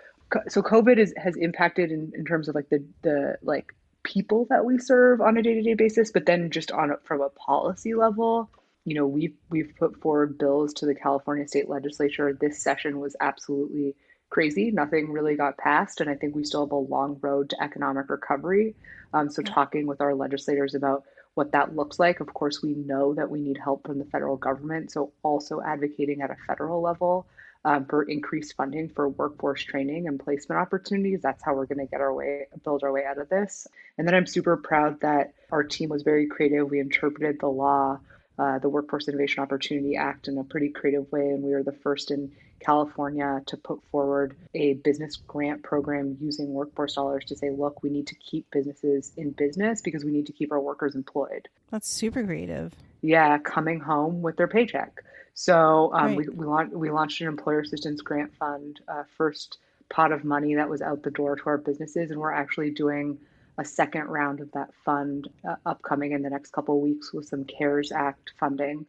so 0.47 0.63
COVID 0.63 0.99
is, 0.99 1.13
has 1.17 1.35
impacted 1.35 1.91
in, 1.91 2.13
in 2.15 2.25
terms 2.25 2.49
of 2.49 2.55
like 2.55 2.69
the, 2.69 2.85
the 3.03 3.39
like 3.43 3.75
people 4.05 4.47
that 4.51 4.65
we 4.65 4.79
serve 4.79 5.21
on 5.21 5.37
a 5.37 5.43
day-to-day 5.43 5.75
basis 5.75 6.13
but 6.13 6.25
then 6.25 6.51
just 6.51 6.71
on 6.71 6.97
from 7.03 7.21
a 7.21 7.29
policy 7.31 7.95
level 7.95 8.49
you 8.89 8.95
know 8.95 9.07
we've 9.07 9.35
we've 9.51 9.75
put 9.79 10.01
forward 10.01 10.39
bills 10.39 10.73
to 10.73 10.87
the 10.87 10.95
California 10.95 11.47
state 11.47 11.69
legislature 11.69 12.33
this 12.33 12.63
session 12.63 13.01
was 13.01 13.15
absolutely 13.21 13.95
crazy 14.31 14.71
nothing 14.71 15.11
really 15.11 15.37
got 15.37 15.57
passed 15.59 16.01
and 16.01 16.11
i 16.11 16.15
think 16.15 16.35
we 16.35 16.45
still 16.45 16.65
have 16.65 16.73
a 16.73 16.77
long 16.77 17.19
road 17.21 17.51
to 17.51 17.63
economic 17.63 18.09
recovery 18.09 18.75
um, 19.15 19.31
so 19.31 19.43
yeah. 19.45 19.53
talking 19.53 19.87
with 19.87 20.01
our 20.01 20.15
legislators 20.15 20.75
about 20.75 21.05
what 21.35 21.53
that 21.53 21.75
looks 21.77 21.99
like 21.99 22.21
of 22.21 22.33
course 22.35 22.63
we 22.63 22.75
know 22.75 23.15
that 23.15 23.31
we 23.31 23.41
need 23.41 23.59
help 23.63 23.87
from 23.87 23.99
the 23.99 24.05
federal 24.07 24.37
government 24.37 24.91
so 24.91 25.13
also 25.23 25.61
advocating 25.61 26.21
at 26.21 26.31
a 26.31 26.37
federal 26.47 26.83
level 26.83 27.27
um, 27.65 27.85
for 27.87 28.03
increased 28.05 28.55
funding 28.57 28.89
for 28.89 29.09
workforce 29.09 29.63
training 29.63 30.07
and 30.07 30.21
placement 30.21 30.61
opportunities. 30.61 31.21
That's 31.23 31.43
how 31.43 31.55
we're 31.55 31.67
going 31.67 31.85
to 31.85 31.87
get 31.87 32.01
our 32.01 32.15
way, 32.15 32.47
build 32.63 32.85
our 32.85 32.93
way 32.93 33.05
out 33.05 33.19
of 33.19 33.29
this. 33.29 33.67
And 33.99 34.07
then 34.07 34.15
I'm 34.15 34.27
super 34.27 34.57
proud 34.57 35.01
that 35.01 35.35
our 35.51 35.65
team 35.65 35.89
was 35.89 36.03
very 36.03 36.29
creative. 36.29 36.71
We 36.71 36.81
interpreted 36.81 37.41
the 37.41 37.49
law, 37.49 37.99
uh, 38.39 38.59
the 38.59 38.69
Workforce 38.69 39.09
Innovation 39.09 39.43
Opportunity 39.43 39.97
Act, 39.97 40.29
in 40.29 40.39
a 40.39 40.45
pretty 40.45 40.69
creative 40.69 41.11
way, 41.11 41.29
and 41.29 41.43
we 41.43 41.53
were 41.53 41.63
the 41.63 41.73
first 41.73 42.11
in 42.11 42.33
California 42.61 43.43
to 43.47 43.57
put 43.57 43.83
forward 43.91 44.37
a 44.55 44.75
business 44.75 45.17
grant 45.17 45.63
program 45.63 46.17
using 46.21 46.53
workforce 46.53 46.95
dollars 46.95 47.25
to 47.27 47.37
say, 47.37 47.51
look, 47.51 47.83
we 47.83 47.91
need 47.91 48.09
to 48.09 48.15
keep 48.17 48.51
businesses 48.51 49.13
in 49.17 49.31
business 49.31 49.81
because 49.81 50.05
we 50.05 50.13
need 50.13 50.27
to 50.27 50.33
keep 50.33 50.53
our 50.53 50.61
workers 50.61 50.95
employed. 50.95 51.49
That's 51.71 51.89
super 51.89 52.25
creative. 52.25 52.75
Yeah, 53.01 53.39
coming 53.39 53.81
home 53.81 54.23
with 54.23 54.37
their 54.37 54.49
paycheck. 54.49 55.05
So 55.35 55.93
um, 55.93 56.07
right. 56.07 56.17
we 56.17 56.29
we, 56.29 56.47
launched 56.47 56.75
we 56.75 56.91
launched 56.91 57.21
an 57.21 57.29
employer 57.29 57.61
assistance 57.61 58.01
grant 58.01 58.35
fund, 58.35 58.81
uh, 58.89 59.05
first 59.17 59.59
pot 59.89 60.11
of 60.11 60.25
money 60.25 60.57
that 60.57 60.69
was 60.69 60.83
out 60.83 61.03
the 61.05 61.13
door 61.13 61.37
to 61.37 61.43
our 61.47 61.59
businesses, 61.59 62.11
and 62.11 62.19
we're 62.19 62.33
actually 62.33 62.71
doing 62.71 63.19
a 63.59 63.65
second 63.65 64.05
round 64.05 64.41
of 64.41 64.51
that 64.53 64.71
fund 64.85 65.29
uh, 65.47 65.57
upcoming 65.67 66.13
in 66.13 66.23
the 66.23 66.31
next 66.31 66.53
couple 66.53 66.81
weeks 66.81 67.13
with 67.13 67.27
some 67.27 67.45
CARES 67.45 67.93
Act 67.93 68.33
funding. 68.39 68.87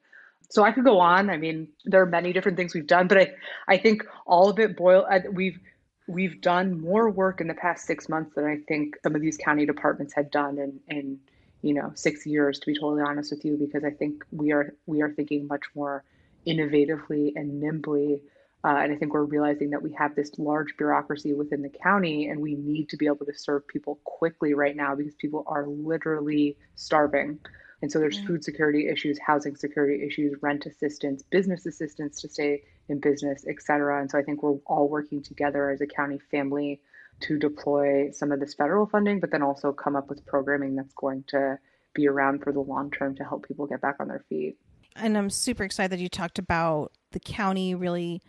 So 0.49 0.63
I 0.63 0.71
could 0.71 0.83
go 0.83 0.99
on. 0.99 1.29
I 1.29 1.37
mean, 1.37 1.67
there 1.85 2.01
are 2.01 2.07
many 2.07 2.33
different 2.33 2.57
things 2.57 2.73
we've 2.73 2.87
done, 2.87 3.07
but 3.07 3.17
I 3.17 3.33
I 3.67 3.77
think 3.77 4.03
all 4.25 4.49
of 4.49 4.59
it 4.59 4.77
boil. 4.77 5.07
We've 5.31 5.59
we've 6.07 6.41
done 6.41 6.81
more 6.81 7.09
work 7.09 7.39
in 7.39 7.47
the 7.47 7.53
past 7.53 7.85
six 7.85 8.09
months 8.09 8.33
than 8.35 8.45
I 8.45 8.57
think 8.67 8.97
some 9.03 9.15
of 9.15 9.21
these 9.21 9.37
county 9.37 9.65
departments 9.65 10.13
had 10.13 10.31
done 10.31 10.57
in 10.57 10.79
in 10.87 11.19
you 11.61 11.73
know 11.75 11.91
six 11.95 12.25
years. 12.25 12.59
To 12.59 12.65
be 12.65 12.73
totally 12.73 13.03
honest 13.03 13.31
with 13.31 13.45
you, 13.45 13.57
because 13.57 13.83
I 13.83 13.91
think 13.91 14.25
we 14.31 14.51
are 14.51 14.73
we 14.87 15.01
are 15.01 15.11
thinking 15.11 15.47
much 15.47 15.65
more 15.75 16.03
innovatively 16.47 17.33
and 17.35 17.59
nimbly. 17.59 18.21
Uh, 18.63 18.75
and 18.83 18.91
I 18.91 18.95
think 18.97 19.13
we're 19.13 19.23
realizing 19.23 19.69
that 19.69 19.81
we 19.81 19.93
have 19.93 20.15
this 20.15 20.31
large 20.37 20.75
bureaucracy 20.77 21.33
within 21.33 21.61
the 21.61 21.69
county, 21.69 22.27
and 22.27 22.41
we 22.41 22.55
need 22.55 22.89
to 22.89 22.97
be 22.97 23.05
able 23.05 23.25
to 23.25 23.33
serve 23.33 23.65
people 23.67 23.99
quickly 24.03 24.53
right 24.53 24.75
now 24.75 24.95
because 24.95 25.15
people 25.15 25.45
are 25.47 25.65
literally 25.65 26.57
starving. 26.75 27.39
And 27.81 27.89
so 27.89 27.99
there's 27.99 28.19
food 28.19 28.43
security 28.43 28.89
issues, 28.89 29.17
housing 29.25 29.55
security 29.55 30.05
issues, 30.05 30.35
rent 30.41 30.65
assistance, 30.65 31.23
business 31.23 31.65
assistance 31.65 32.19
to 32.21 32.27
stay 32.27 32.63
in 32.89 32.99
business, 32.99 33.45
et 33.47 33.61
cetera. 33.61 34.01
And 34.01 34.11
so 34.11 34.17
I 34.17 34.23
think 34.23 34.43
we're 34.43 34.57
all 34.65 34.89
working 34.89 35.23
together 35.23 35.69
as 35.69 35.79
a 35.79 35.87
county 35.87 36.19
family 36.29 36.81
to 37.21 37.37
deploy 37.37 38.11
some 38.11 38.33
of 38.33 38.41
this 38.41 38.53
federal 38.53 38.85
funding, 38.85 39.21
but 39.21 39.31
then 39.31 39.41
also 39.41 39.71
come 39.71 39.95
up 39.95 40.09
with 40.09 40.25
programming 40.25 40.75
that's 40.75 40.93
going 40.93 41.23
to 41.29 41.57
be 41.93 42.07
around 42.07 42.43
for 42.43 42.51
the 42.51 42.59
long 42.59 42.91
term 42.91 43.15
to 43.15 43.23
help 43.23 43.47
people 43.47 43.65
get 43.65 43.79
back 43.79 43.95
on 44.01 44.09
their 44.09 44.25
feet. 44.27 44.57
And 44.97 45.17
I'm 45.17 45.29
super 45.29 45.63
excited 45.63 45.91
that 45.91 46.01
you 46.01 46.09
talked 46.09 46.39
about 46.39 46.91
the 47.11 47.19
county 47.19 47.75
really 47.75 48.21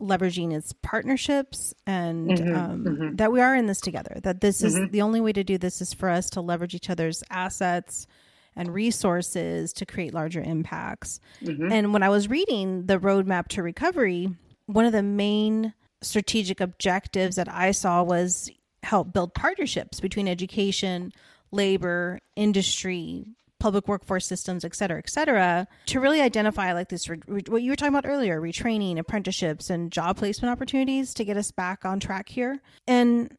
leveraging 0.00 0.52
its 0.52 0.72
partnerships 0.82 1.74
and 1.86 2.28
mm-hmm, 2.30 2.54
um, 2.54 2.84
mm-hmm. 2.84 3.16
that 3.16 3.32
we 3.32 3.40
are 3.40 3.54
in 3.54 3.66
this 3.66 3.80
together. 3.80 4.18
That 4.22 4.40
this 4.40 4.62
mm-hmm. 4.62 4.84
is 4.84 4.90
the 4.90 5.02
only 5.02 5.20
way 5.20 5.32
to 5.32 5.44
do 5.44 5.58
this 5.58 5.80
is 5.80 5.94
for 5.94 6.08
us 6.08 6.30
to 6.30 6.40
leverage 6.40 6.74
each 6.74 6.90
other's 6.90 7.22
assets 7.30 8.06
and 8.54 8.72
resources 8.72 9.72
to 9.74 9.86
create 9.86 10.14
larger 10.14 10.40
impacts. 10.40 11.20
Mm-hmm. 11.42 11.72
And 11.72 11.92
when 11.92 12.02
I 12.02 12.08
was 12.08 12.28
reading 12.28 12.86
the 12.86 12.98
roadmap 12.98 13.48
to 13.48 13.62
recovery, 13.62 14.34
one 14.66 14.84
of 14.84 14.92
the 14.92 15.02
main 15.02 15.74
strategic 16.02 16.60
objectives 16.60 17.36
that 17.36 17.52
I 17.52 17.72
saw 17.72 18.02
was 18.02 18.50
help 18.82 19.12
build 19.12 19.34
partnerships 19.34 20.00
between 20.00 20.28
education, 20.28 21.12
labor, 21.50 22.20
industry, 22.34 23.26
public 23.66 23.88
workforce 23.88 24.24
systems, 24.24 24.64
et 24.64 24.76
cetera, 24.76 24.98
et 24.98 25.10
cetera, 25.10 25.66
to 25.86 25.98
really 25.98 26.20
identify 26.20 26.72
like 26.72 26.88
this, 26.88 27.08
re- 27.08 27.42
what 27.48 27.62
you 27.62 27.70
were 27.72 27.74
talking 27.74 27.92
about 27.92 28.06
earlier, 28.06 28.40
retraining, 28.40 28.96
apprenticeships, 28.96 29.70
and 29.70 29.90
job 29.90 30.16
placement 30.16 30.52
opportunities 30.52 31.12
to 31.12 31.24
get 31.24 31.36
us 31.36 31.50
back 31.50 31.84
on 31.84 31.98
track 31.98 32.28
here. 32.28 32.60
And 32.86 33.36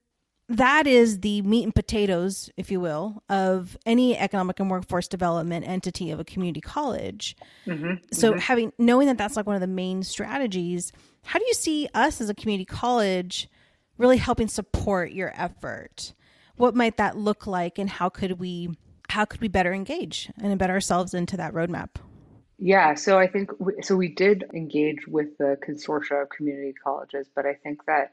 that 0.49 0.85
is 0.85 1.21
the 1.21 1.41
meat 1.43 1.63
and 1.63 1.73
potatoes, 1.73 2.49
if 2.57 2.69
you 2.69 2.81
will, 2.81 3.23
of 3.29 3.77
any 3.85 4.17
economic 4.17 4.59
and 4.59 4.69
workforce 4.69 5.07
development 5.07 5.65
entity 5.65 6.11
of 6.11 6.19
a 6.19 6.25
community 6.25 6.59
college. 6.59 7.37
Mm-hmm, 7.65 7.93
so, 8.11 8.31
mm-hmm. 8.31 8.39
having 8.39 8.73
knowing 8.77 9.07
that 9.07 9.17
that's 9.17 9.37
like 9.37 9.47
one 9.47 9.55
of 9.55 9.61
the 9.61 9.67
main 9.67 10.03
strategies, 10.03 10.91
how 11.23 11.39
do 11.39 11.45
you 11.45 11.53
see 11.53 11.87
us 11.93 12.19
as 12.19 12.29
a 12.29 12.33
community 12.33 12.65
college 12.65 13.49
really 13.97 14.17
helping 14.17 14.49
support 14.49 15.11
your 15.11 15.31
effort? 15.37 16.13
What 16.57 16.75
might 16.75 16.97
that 16.97 17.15
look 17.15 17.47
like, 17.47 17.79
and 17.79 17.89
how 17.89 18.09
could 18.09 18.39
we 18.39 18.75
how 19.09 19.25
could 19.25 19.41
we 19.41 19.47
better 19.47 19.73
engage 19.73 20.31
and 20.41 20.57
embed 20.57 20.69
ourselves 20.69 21.13
into 21.13 21.37
that 21.37 21.53
roadmap? 21.53 21.89
Yeah, 22.59 22.95
so 22.95 23.19
I 23.19 23.27
think 23.27 23.51
we, 23.59 23.73
so. 23.83 23.95
We 23.95 24.07
did 24.07 24.45
engage 24.53 25.07
with 25.07 25.37
the 25.37 25.57
consortia 25.65 26.23
of 26.23 26.29
community 26.29 26.73
colleges, 26.73 27.27
but 27.35 27.45
I 27.45 27.53
think 27.53 27.85
that 27.85 28.11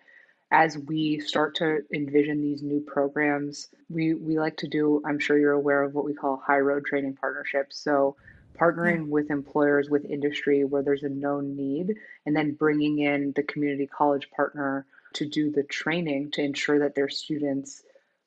as 0.50 0.76
we 0.76 1.18
start 1.20 1.56
to 1.56 1.80
envision 1.92 2.42
these 2.42 2.62
new 2.62 2.80
programs, 2.80 3.68
we, 3.88 4.14
we 4.14 4.38
like 4.38 4.58
to 4.58 4.68
do, 4.68 5.02
I'm 5.04 5.18
sure 5.18 5.38
you're 5.38 5.52
aware 5.52 5.82
of 5.82 5.94
what 5.94 6.04
we 6.04 6.12
call 6.12 6.36
high 6.36 6.58
road 6.58 6.84
training 6.84 7.16
partnerships. 7.20 7.78
So, 7.78 8.16
partnering 8.56 9.08
with 9.08 9.30
employers, 9.30 9.90
with 9.90 10.04
industry 10.04 10.64
where 10.64 10.82
there's 10.82 11.02
a 11.02 11.08
known 11.08 11.56
need, 11.56 11.94
and 12.24 12.36
then 12.36 12.52
bringing 12.52 13.00
in 13.00 13.32
the 13.34 13.42
community 13.42 13.86
college 13.86 14.30
partner 14.30 14.86
to 15.14 15.26
do 15.26 15.50
the 15.50 15.64
training 15.64 16.30
to 16.32 16.42
ensure 16.42 16.78
that 16.80 16.94
their 16.94 17.08
students 17.08 17.82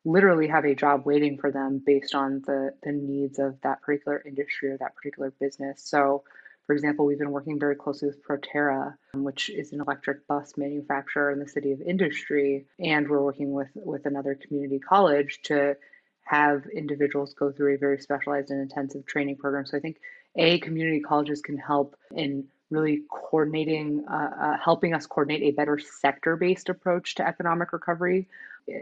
literally 0.08 0.48
have 0.48 0.66
a 0.66 0.74
job 0.74 1.06
waiting 1.06 1.38
for 1.38 1.52
them 1.52 1.82
based 1.86 2.16
on 2.16 2.42
the, 2.46 2.72
the 2.84 2.92
needs 2.92 3.40
of 3.40 3.60
that 3.62 3.82
particular 3.82 4.24
industry 4.26 4.70
or 4.70 4.78
that 4.78 4.96
particular 4.96 5.34
business. 5.40 5.84
So, 5.84 6.24
for 6.66 6.74
example, 6.74 7.06
we've 7.06 7.20
been 7.20 7.32
working 7.32 7.60
very 7.60 7.76
closely 7.76 8.08
with 8.08 8.24
Proterra, 8.24 8.96
which 9.14 9.50
is 9.50 9.74
an 9.74 9.82
electric 9.82 10.28
bus 10.28 10.54
manufacturer 10.58 11.32
in 11.32 11.40
the 11.40 11.48
city 11.48 11.72
of 11.72 11.82
Industry, 11.82 12.66
and 12.80 13.08
we're 13.10 13.24
working 13.24 13.52
with 13.52 13.70
with 13.76 14.06
another 14.06 14.36
community 14.36 14.80
college 14.80 15.40
to 15.44 15.76
have 16.24 16.66
individuals 16.76 17.34
go 17.34 17.52
through 17.52 17.76
a 17.76 17.78
very 17.78 18.00
specialized 18.00 18.52
and 18.52 18.62
intensive 18.62 19.06
training 19.06 19.38
program. 19.38 19.66
So 19.66 19.78
I 19.78 19.80
think 19.80 19.98
a 20.36 20.60
community 20.60 21.00
colleges 21.00 21.42
can 21.42 21.58
help 21.58 21.96
in 22.12 22.46
really 22.70 23.04
coordinating, 23.10 24.04
uh, 24.10 24.32
uh, 24.42 24.58
helping 24.62 24.94
us 24.94 25.06
coordinate 25.06 25.44
a 25.44 25.52
better 25.52 25.80
sector-based 25.80 26.68
approach 26.68 27.16
to 27.16 27.26
economic 27.26 27.72
recovery. 27.72 28.28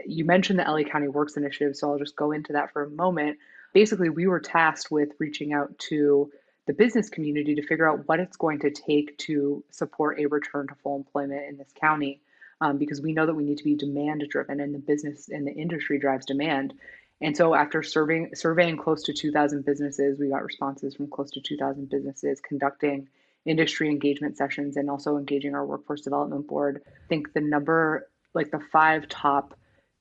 You 0.06 0.24
mentioned 0.24 0.58
the 0.58 0.64
LA 0.64 0.82
County 0.82 1.08
Works 1.08 1.36
Initiative, 1.36 1.76
so 1.76 1.90
I'll 1.90 1.98
just 1.98 2.16
go 2.16 2.32
into 2.32 2.52
that 2.54 2.72
for 2.72 2.82
a 2.84 2.90
moment. 2.90 3.38
Basically, 3.72 4.08
we 4.08 4.26
were 4.26 4.40
tasked 4.40 4.90
with 4.90 5.10
reaching 5.18 5.52
out 5.52 5.78
to 5.90 6.30
the 6.66 6.72
business 6.72 7.08
community 7.08 7.54
to 7.54 7.66
figure 7.66 7.88
out 7.88 8.08
what 8.08 8.18
it's 8.18 8.36
going 8.36 8.58
to 8.60 8.70
take 8.70 9.16
to 9.18 9.62
support 9.70 10.18
a 10.18 10.26
return 10.26 10.66
to 10.66 10.74
full 10.82 10.96
employment 10.96 11.48
in 11.48 11.56
this 11.56 11.72
county. 11.80 12.20
Um, 12.58 12.78
because 12.78 13.02
we 13.02 13.12
know 13.12 13.26
that 13.26 13.34
we 13.34 13.44
need 13.44 13.58
to 13.58 13.64
be 13.64 13.74
demand 13.74 14.24
driven 14.30 14.60
and 14.60 14.74
the 14.74 14.78
business 14.78 15.28
and 15.28 15.46
the 15.46 15.52
industry 15.52 15.98
drives 15.98 16.24
demand. 16.24 16.72
And 17.20 17.36
so 17.36 17.54
after 17.54 17.82
serving, 17.82 18.30
surveying 18.34 18.78
close 18.78 19.02
to 19.04 19.12
2,000 19.12 19.64
businesses, 19.64 20.18
we 20.18 20.30
got 20.30 20.42
responses 20.42 20.96
from 20.96 21.08
close 21.08 21.30
to 21.32 21.40
2,000 21.42 21.90
businesses 21.90 22.40
conducting 22.40 23.08
industry 23.44 23.88
engagement 23.88 24.36
sessions 24.36 24.76
and 24.76 24.90
also 24.90 25.16
engaging 25.16 25.54
our 25.54 25.64
workforce 25.64 26.00
development 26.00 26.46
board. 26.46 26.82
I 26.86 27.08
think 27.08 27.32
the 27.32 27.40
number, 27.40 28.08
like 28.34 28.50
the 28.50 28.60
five 28.72 29.08
top 29.08 29.54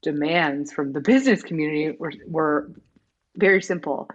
demands 0.05 0.71
from 0.71 0.93
the 0.93 1.01
business 1.12 1.41
community 1.41 1.97
were, 2.00 2.13
were 2.27 2.71
very 3.35 3.62
simple. 3.62 4.07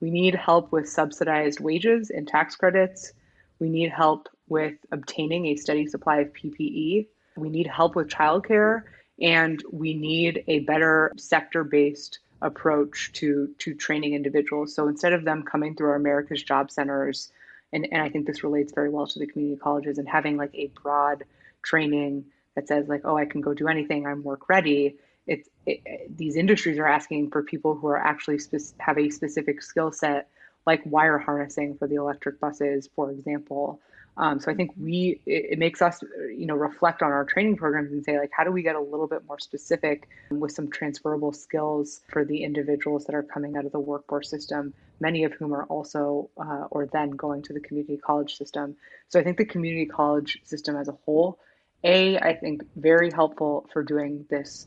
We 0.00 0.10
need 0.12 0.36
help 0.36 0.70
with 0.70 0.88
subsidized 0.88 1.58
wages 1.58 2.10
and 2.10 2.28
tax 2.28 2.54
credits. 2.54 3.12
We 3.58 3.68
need 3.68 3.90
help 3.90 4.28
with 4.48 4.74
obtaining 4.92 5.46
a 5.46 5.56
steady 5.56 5.86
supply 5.86 6.18
of 6.18 6.32
PPE. 6.32 7.08
We 7.36 7.48
need 7.48 7.66
help 7.66 7.96
with 7.96 8.08
childcare, 8.08 8.82
and 9.20 9.62
we 9.72 9.94
need 9.94 10.44
a 10.46 10.60
better 10.60 11.12
sector 11.16 11.64
based 11.64 12.20
approach 12.40 13.10
to, 13.14 13.48
to 13.58 13.74
training 13.74 14.14
individuals. 14.14 14.74
So 14.74 14.86
instead 14.86 15.12
of 15.12 15.24
them 15.24 15.42
coming 15.42 15.74
through 15.74 15.88
our 15.88 15.96
America's 15.96 16.42
Job 16.42 16.70
Centers, 16.70 17.32
and, 17.72 17.88
and 17.90 18.00
I 18.00 18.08
think 18.08 18.26
this 18.26 18.44
relates 18.44 18.72
very 18.72 18.90
well 18.90 19.06
to 19.08 19.18
the 19.18 19.26
community 19.26 19.58
colleges 19.60 19.98
and 19.98 20.08
having 20.08 20.36
like 20.36 20.54
a 20.54 20.70
broad 20.82 21.24
training 21.62 22.26
that 22.54 22.68
says 22.68 22.86
like, 22.86 23.02
oh, 23.04 23.16
I 23.16 23.24
can 23.24 23.40
go 23.40 23.54
do 23.54 23.66
anything, 23.66 24.06
I'm 24.06 24.22
work 24.22 24.48
ready 24.48 24.96
these 26.08 26.36
industries 26.36 26.78
are 26.78 26.86
asking 26.86 27.30
for 27.30 27.42
people 27.42 27.74
who 27.74 27.86
are 27.88 27.98
actually 27.98 28.38
spe- 28.38 28.78
have 28.78 28.98
a 28.98 29.10
specific 29.10 29.62
skill 29.62 29.92
set 29.92 30.28
like 30.66 30.82
wire 30.84 31.18
harnessing 31.18 31.76
for 31.78 31.88
the 31.88 31.94
electric 31.94 32.40
buses 32.40 32.88
for 32.94 33.10
example. 33.10 33.80
Um, 34.16 34.40
so 34.40 34.50
i 34.50 34.54
think 34.54 34.72
we 34.76 35.20
it, 35.26 35.52
it, 35.52 35.58
makes 35.60 35.80
us 35.80 36.02
you 36.36 36.46
know 36.46 36.56
reflect 36.56 37.02
on 37.02 37.12
our 37.12 37.24
training 37.24 37.56
programs 37.56 37.92
and 37.92 38.04
say 38.04 38.18
like 38.18 38.32
how 38.36 38.42
do 38.42 38.50
we 38.50 38.62
get 38.64 38.74
a 38.74 38.80
little 38.80 39.06
bit 39.06 39.22
more 39.28 39.38
specific 39.38 40.08
with 40.32 40.50
some 40.50 40.68
transferable 40.70 41.32
skills 41.32 42.00
for 42.08 42.24
the 42.24 42.42
individuals 42.42 43.04
that 43.04 43.14
are 43.14 43.22
coming 43.22 43.56
out 43.56 43.64
of 43.64 43.70
the 43.70 43.78
workforce 43.78 44.28
system 44.28 44.74
many 44.98 45.22
of 45.22 45.32
whom 45.34 45.54
are 45.54 45.64
also 45.66 46.30
uh, 46.36 46.64
or 46.72 46.86
then 46.86 47.10
going 47.10 47.42
to 47.42 47.52
the 47.52 47.60
community 47.60 47.96
college 47.96 48.36
system. 48.36 48.74
So 49.08 49.20
i 49.20 49.22
think 49.22 49.36
the 49.38 49.44
community 49.44 49.86
college 49.86 50.40
system 50.42 50.74
as 50.76 50.88
a 50.88 50.98
whole 51.04 51.38
a 51.84 52.18
i 52.18 52.34
think 52.34 52.64
very 52.74 53.10
helpful 53.10 53.68
for 53.72 53.82
doing 53.82 54.26
this 54.28 54.66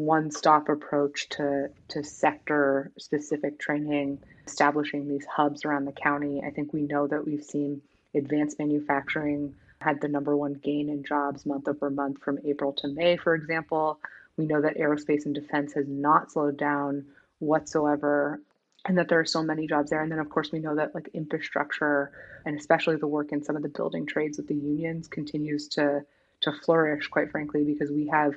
one 0.00 0.30
stop 0.30 0.70
approach 0.70 1.28
to, 1.28 1.68
to 1.88 2.02
sector 2.02 2.90
specific 2.98 3.58
training, 3.58 4.18
establishing 4.46 5.06
these 5.06 5.26
hubs 5.26 5.66
around 5.66 5.84
the 5.84 5.92
county. 5.92 6.42
I 6.44 6.50
think 6.50 6.72
we 6.72 6.82
know 6.82 7.06
that 7.06 7.26
we've 7.26 7.44
seen 7.44 7.82
advanced 8.14 8.58
manufacturing 8.58 9.54
had 9.82 10.00
the 10.00 10.08
number 10.08 10.34
one 10.34 10.54
gain 10.54 10.88
in 10.88 11.04
jobs 11.04 11.44
month 11.44 11.68
over 11.68 11.90
month 11.90 12.22
from 12.22 12.38
April 12.44 12.72
to 12.72 12.88
May, 12.88 13.18
for 13.18 13.34
example. 13.34 14.00
We 14.38 14.46
know 14.46 14.62
that 14.62 14.78
aerospace 14.78 15.26
and 15.26 15.34
defense 15.34 15.74
has 15.74 15.86
not 15.86 16.32
slowed 16.32 16.56
down 16.56 17.04
whatsoever 17.38 18.40
and 18.86 18.96
that 18.96 19.08
there 19.08 19.20
are 19.20 19.26
so 19.26 19.42
many 19.42 19.66
jobs 19.66 19.90
there. 19.90 20.02
And 20.02 20.10
then, 20.10 20.18
of 20.18 20.30
course, 20.30 20.50
we 20.50 20.60
know 20.60 20.76
that 20.76 20.94
like 20.94 21.10
infrastructure 21.12 22.10
and 22.46 22.58
especially 22.58 22.96
the 22.96 23.06
work 23.06 23.32
in 23.32 23.44
some 23.44 23.54
of 23.54 23.62
the 23.62 23.68
building 23.68 24.06
trades 24.06 24.38
with 24.38 24.48
the 24.48 24.54
unions 24.54 25.08
continues 25.08 25.68
to 25.68 26.04
to 26.40 26.52
flourish, 26.64 27.06
quite 27.08 27.30
frankly, 27.30 27.64
because 27.64 27.90
we 27.90 28.06
have 28.06 28.32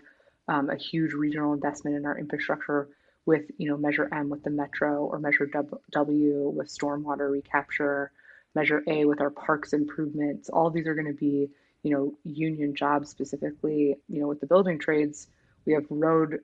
um, 0.47 0.69
a 0.69 0.75
huge 0.75 1.13
regional 1.13 1.53
investment 1.53 1.95
in 1.95 2.05
our 2.05 2.17
infrastructure 2.17 2.89
with 3.25 3.43
you 3.57 3.69
know 3.69 3.77
measure 3.77 4.09
M 4.13 4.29
with 4.29 4.43
the 4.43 4.49
metro 4.49 5.05
or 5.05 5.19
measure 5.19 5.49
W 5.91 6.49
with 6.49 6.67
stormwater 6.67 7.31
recapture, 7.31 8.11
measure 8.55 8.83
A 8.87 9.05
with 9.05 9.21
our 9.21 9.29
parks 9.29 9.73
improvements. 9.73 10.49
All 10.49 10.69
these 10.69 10.87
are 10.87 10.95
going 10.95 11.07
to 11.07 11.13
be 11.13 11.49
you 11.83 11.91
know 11.91 12.13
union 12.23 12.75
jobs 12.75 13.09
specifically. 13.09 13.95
You 14.09 14.21
know 14.21 14.27
with 14.27 14.41
the 14.41 14.47
building 14.47 14.79
trades, 14.79 15.27
we 15.65 15.73
have 15.73 15.85
road 15.89 16.39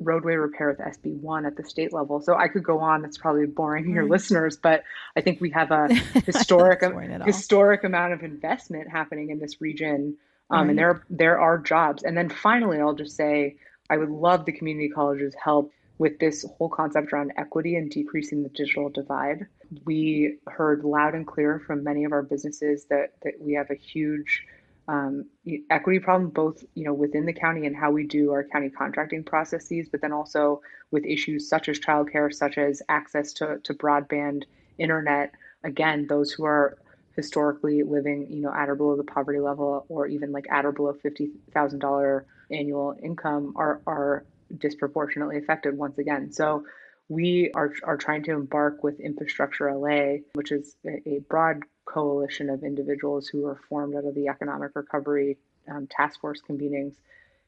roadway 0.00 0.34
repair 0.34 0.68
with 0.68 0.78
SB1 0.78 1.46
at 1.46 1.56
the 1.56 1.64
state 1.64 1.92
level. 1.92 2.20
So 2.20 2.36
I 2.36 2.48
could 2.48 2.62
go 2.62 2.78
on. 2.80 3.02
That's 3.02 3.18
probably 3.18 3.46
boring 3.46 3.90
your 3.90 4.04
mm. 4.04 4.10
listeners, 4.10 4.56
but 4.56 4.84
I 5.16 5.22
think 5.22 5.40
we 5.40 5.50
have 5.50 5.70
a 5.70 5.88
historic 6.26 6.82
historic 7.24 7.84
amount 7.84 8.12
of 8.12 8.22
investment 8.22 8.88
happening 8.88 9.30
in 9.30 9.38
this 9.38 9.60
region 9.60 10.16
um, 10.50 10.60
right. 10.60 10.70
And 10.70 10.78
there 10.78 11.02
there 11.10 11.40
are 11.40 11.58
jobs. 11.58 12.02
And 12.02 12.16
then 12.16 12.28
finally, 12.28 12.80
I'll 12.80 12.94
just 12.94 13.16
say 13.16 13.56
I 13.90 13.96
would 13.96 14.10
love 14.10 14.44
the 14.44 14.52
community 14.52 14.88
colleges 14.88 15.34
help 15.42 15.72
with 15.98 16.18
this 16.20 16.44
whole 16.56 16.68
concept 16.68 17.12
around 17.12 17.32
equity 17.36 17.74
and 17.74 17.90
decreasing 17.90 18.42
the 18.42 18.48
digital 18.50 18.88
divide. 18.88 19.46
We 19.84 20.38
heard 20.46 20.84
loud 20.84 21.14
and 21.14 21.26
clear 21.26 21.58
from 21.66 21.82
many 21.82 22.04
of 22.04 22.12
our 22.12 22.22
businesses 22.22 22.86
that 22.86 23.12
that 23.22 23.34
we 23.40 23.54
have 23.54 23.70
a 23.70 23.74
huge 23.74 24.44
um, 24.86 25.26
equity 25.68 25.98
problem, 25.98 26.30
both 26.30 26.64
you 26.74 26.84
know 26.84 26.94
within 26.94 27.26
the 27.26 27.32
county 27.32 27.66
and 27.66 27.76
how 27.76 27.90
we 27.90 28.06
do 28.06 28.32
our 28.32 28.44
county 28.44 28.70
contracting 28.70 29.24
processes, 29.24 29.88
but 29.90 30.00
then 30.00 30.12
also 30.12 30.62
with 30.90 31.04
issues 31.04 31.48
such 31.48 31.68
as 31.68 31.78
childcare, 31.78 32.32
such 32.32 32.56
as 32.56 32.80
access 32.88 33.34
to, 33.34 33.58
to 33.64 33.74
broadband 33.74 34.44
internet. 34.78 35.34
Again, 35.64 36.06
those 36.08 36.32
who 36.32 36.44
are 36.44 36.78
historically 37.18 37.82
living, 37.82 38.28
you 38.30 38.40
know, 38.40 38.54
at 38.54 38.68
or 38.68 38.76
below 38.76 38.96
the 38.96 39.02
poverty 39.02 39.40
level 39.40 39.84
or 39.88 40.06
even 40.06 40.30
like 40.30 40.46
at 40.52 40.64
or 40.64 40.70
below 40.70 40.94
$50,000 41.04 42.24
annual 42.52 42.96
income 43.02 43.54
are, 43.56 43.80
are 43.88 44.24
disproportionately 44.56 45.36
affected 45.36 45.76
once 45.76 45.98
again. 45.98 46.30
So 46.30 46.64
we 47.08 47.50
are, 47.56 47.74
are 47.82 47.96
trying 47.96 48.22
to 48.22 48.30
embark 48.30 48.84
with 48.84 49.00
Infrastructure 49.00 49.68
LA, 49.74 50.18
which 50.34 50.52
is 50.52 50.76
a, 50.86 51.18
broad 51.28 51.64
coalition 51.86 52.50
of 52.50 52.62
individuals 52.62 53.26
who 53.26 53.46
are 53.46 53.58
formed 53.68 53.96
out 53.96 54.04
of 54.04 54.14
the 54.14 54.28
economic 54.28 54.70
recovery 54.76 55.38
um, 55.68 55.88
task 55.88 56.20
force 56.20 56.40
convenings 56.48 56.94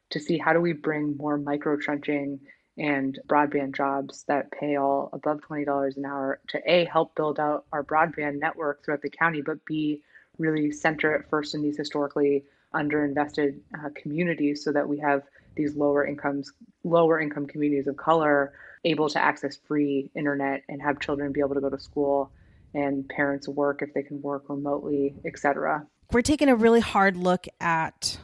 to 0.09 0.19
see 0.19 0.37
how 0.37 0.51
do 0.51 0.59
we 0.59 0.73
bring 0.73 1.15
more 1.15 1.37
micro 1.37 1.77
trenching 1.77 2.41
and 2.77 3.19
broadband 3.27 3.75
jobs 3.75 4.23
that 4.27 4.51
pay 4.51 4.75
all 4.77 5.09
above 5.13 5.41
$20 5.41 5.97
an 5.97 6.05
hour 6.05 6.39
to 6.49 6.59
A, 6.65 6.85
help 6.85 7.15
build 7.15 7.39
out 7.39 7.65
our 7.71 7.83
broadband 7.83 8.39
network 8.39 8.83
throughout 8.83 9.01
the 9.01 9.09
county, 9.09 9.41
but 9.41 9.63
B, 9.65 10.01
really 10.37 10.71
center 10.71 11.13
it 11.15 11.25
first 11.29 11.53
in 11.53 11.61
these 11.61 11.77
historically 11.77 12.43
underinvested 12.73 13.59
uh, 13.75 13.89
communities 13.95 14.63
so 14.63 14.71
that 14.71 14.87
we 14.87 14.97
have 14.99 15.23
these 15.55 15.75
lower 15.75 16.05
incomes, 16.05 16.53
lower 16.83 17.19
income 17.19 17.45
communities 17.45 17.87
of 17.87 17.97
color 17.97 18.53
able 18.85 19.09
to 19.09 19.21
access 19.21 19.57
free 19.67 20.09
internet 20.15 20.63
and 20.69 20.81
have 20.81 20.99
children 20.99 21.31
be 21.31 21.41
able 21.41 21.53
to 21.53 21.61
go 21.61 21.69
to 21.69 21.79
school 21.79 22.31
and 22.73 23.07
parents 23.09 23.47
work 23.47 23.81
if 23.81 23.93
they 23.93 24.01
can 24.01 24.21
work 24.21 24.49
remotely, 24.49 25.13
et 25.25 25.37
cetera. 25.37 25.85
We're 26.11 26.21
taking 26.21 26.49
a 26.49 26.55
really 26.55 26.79
hard 26.79 27.17
look 27.17 27.47
at 27.59 28.17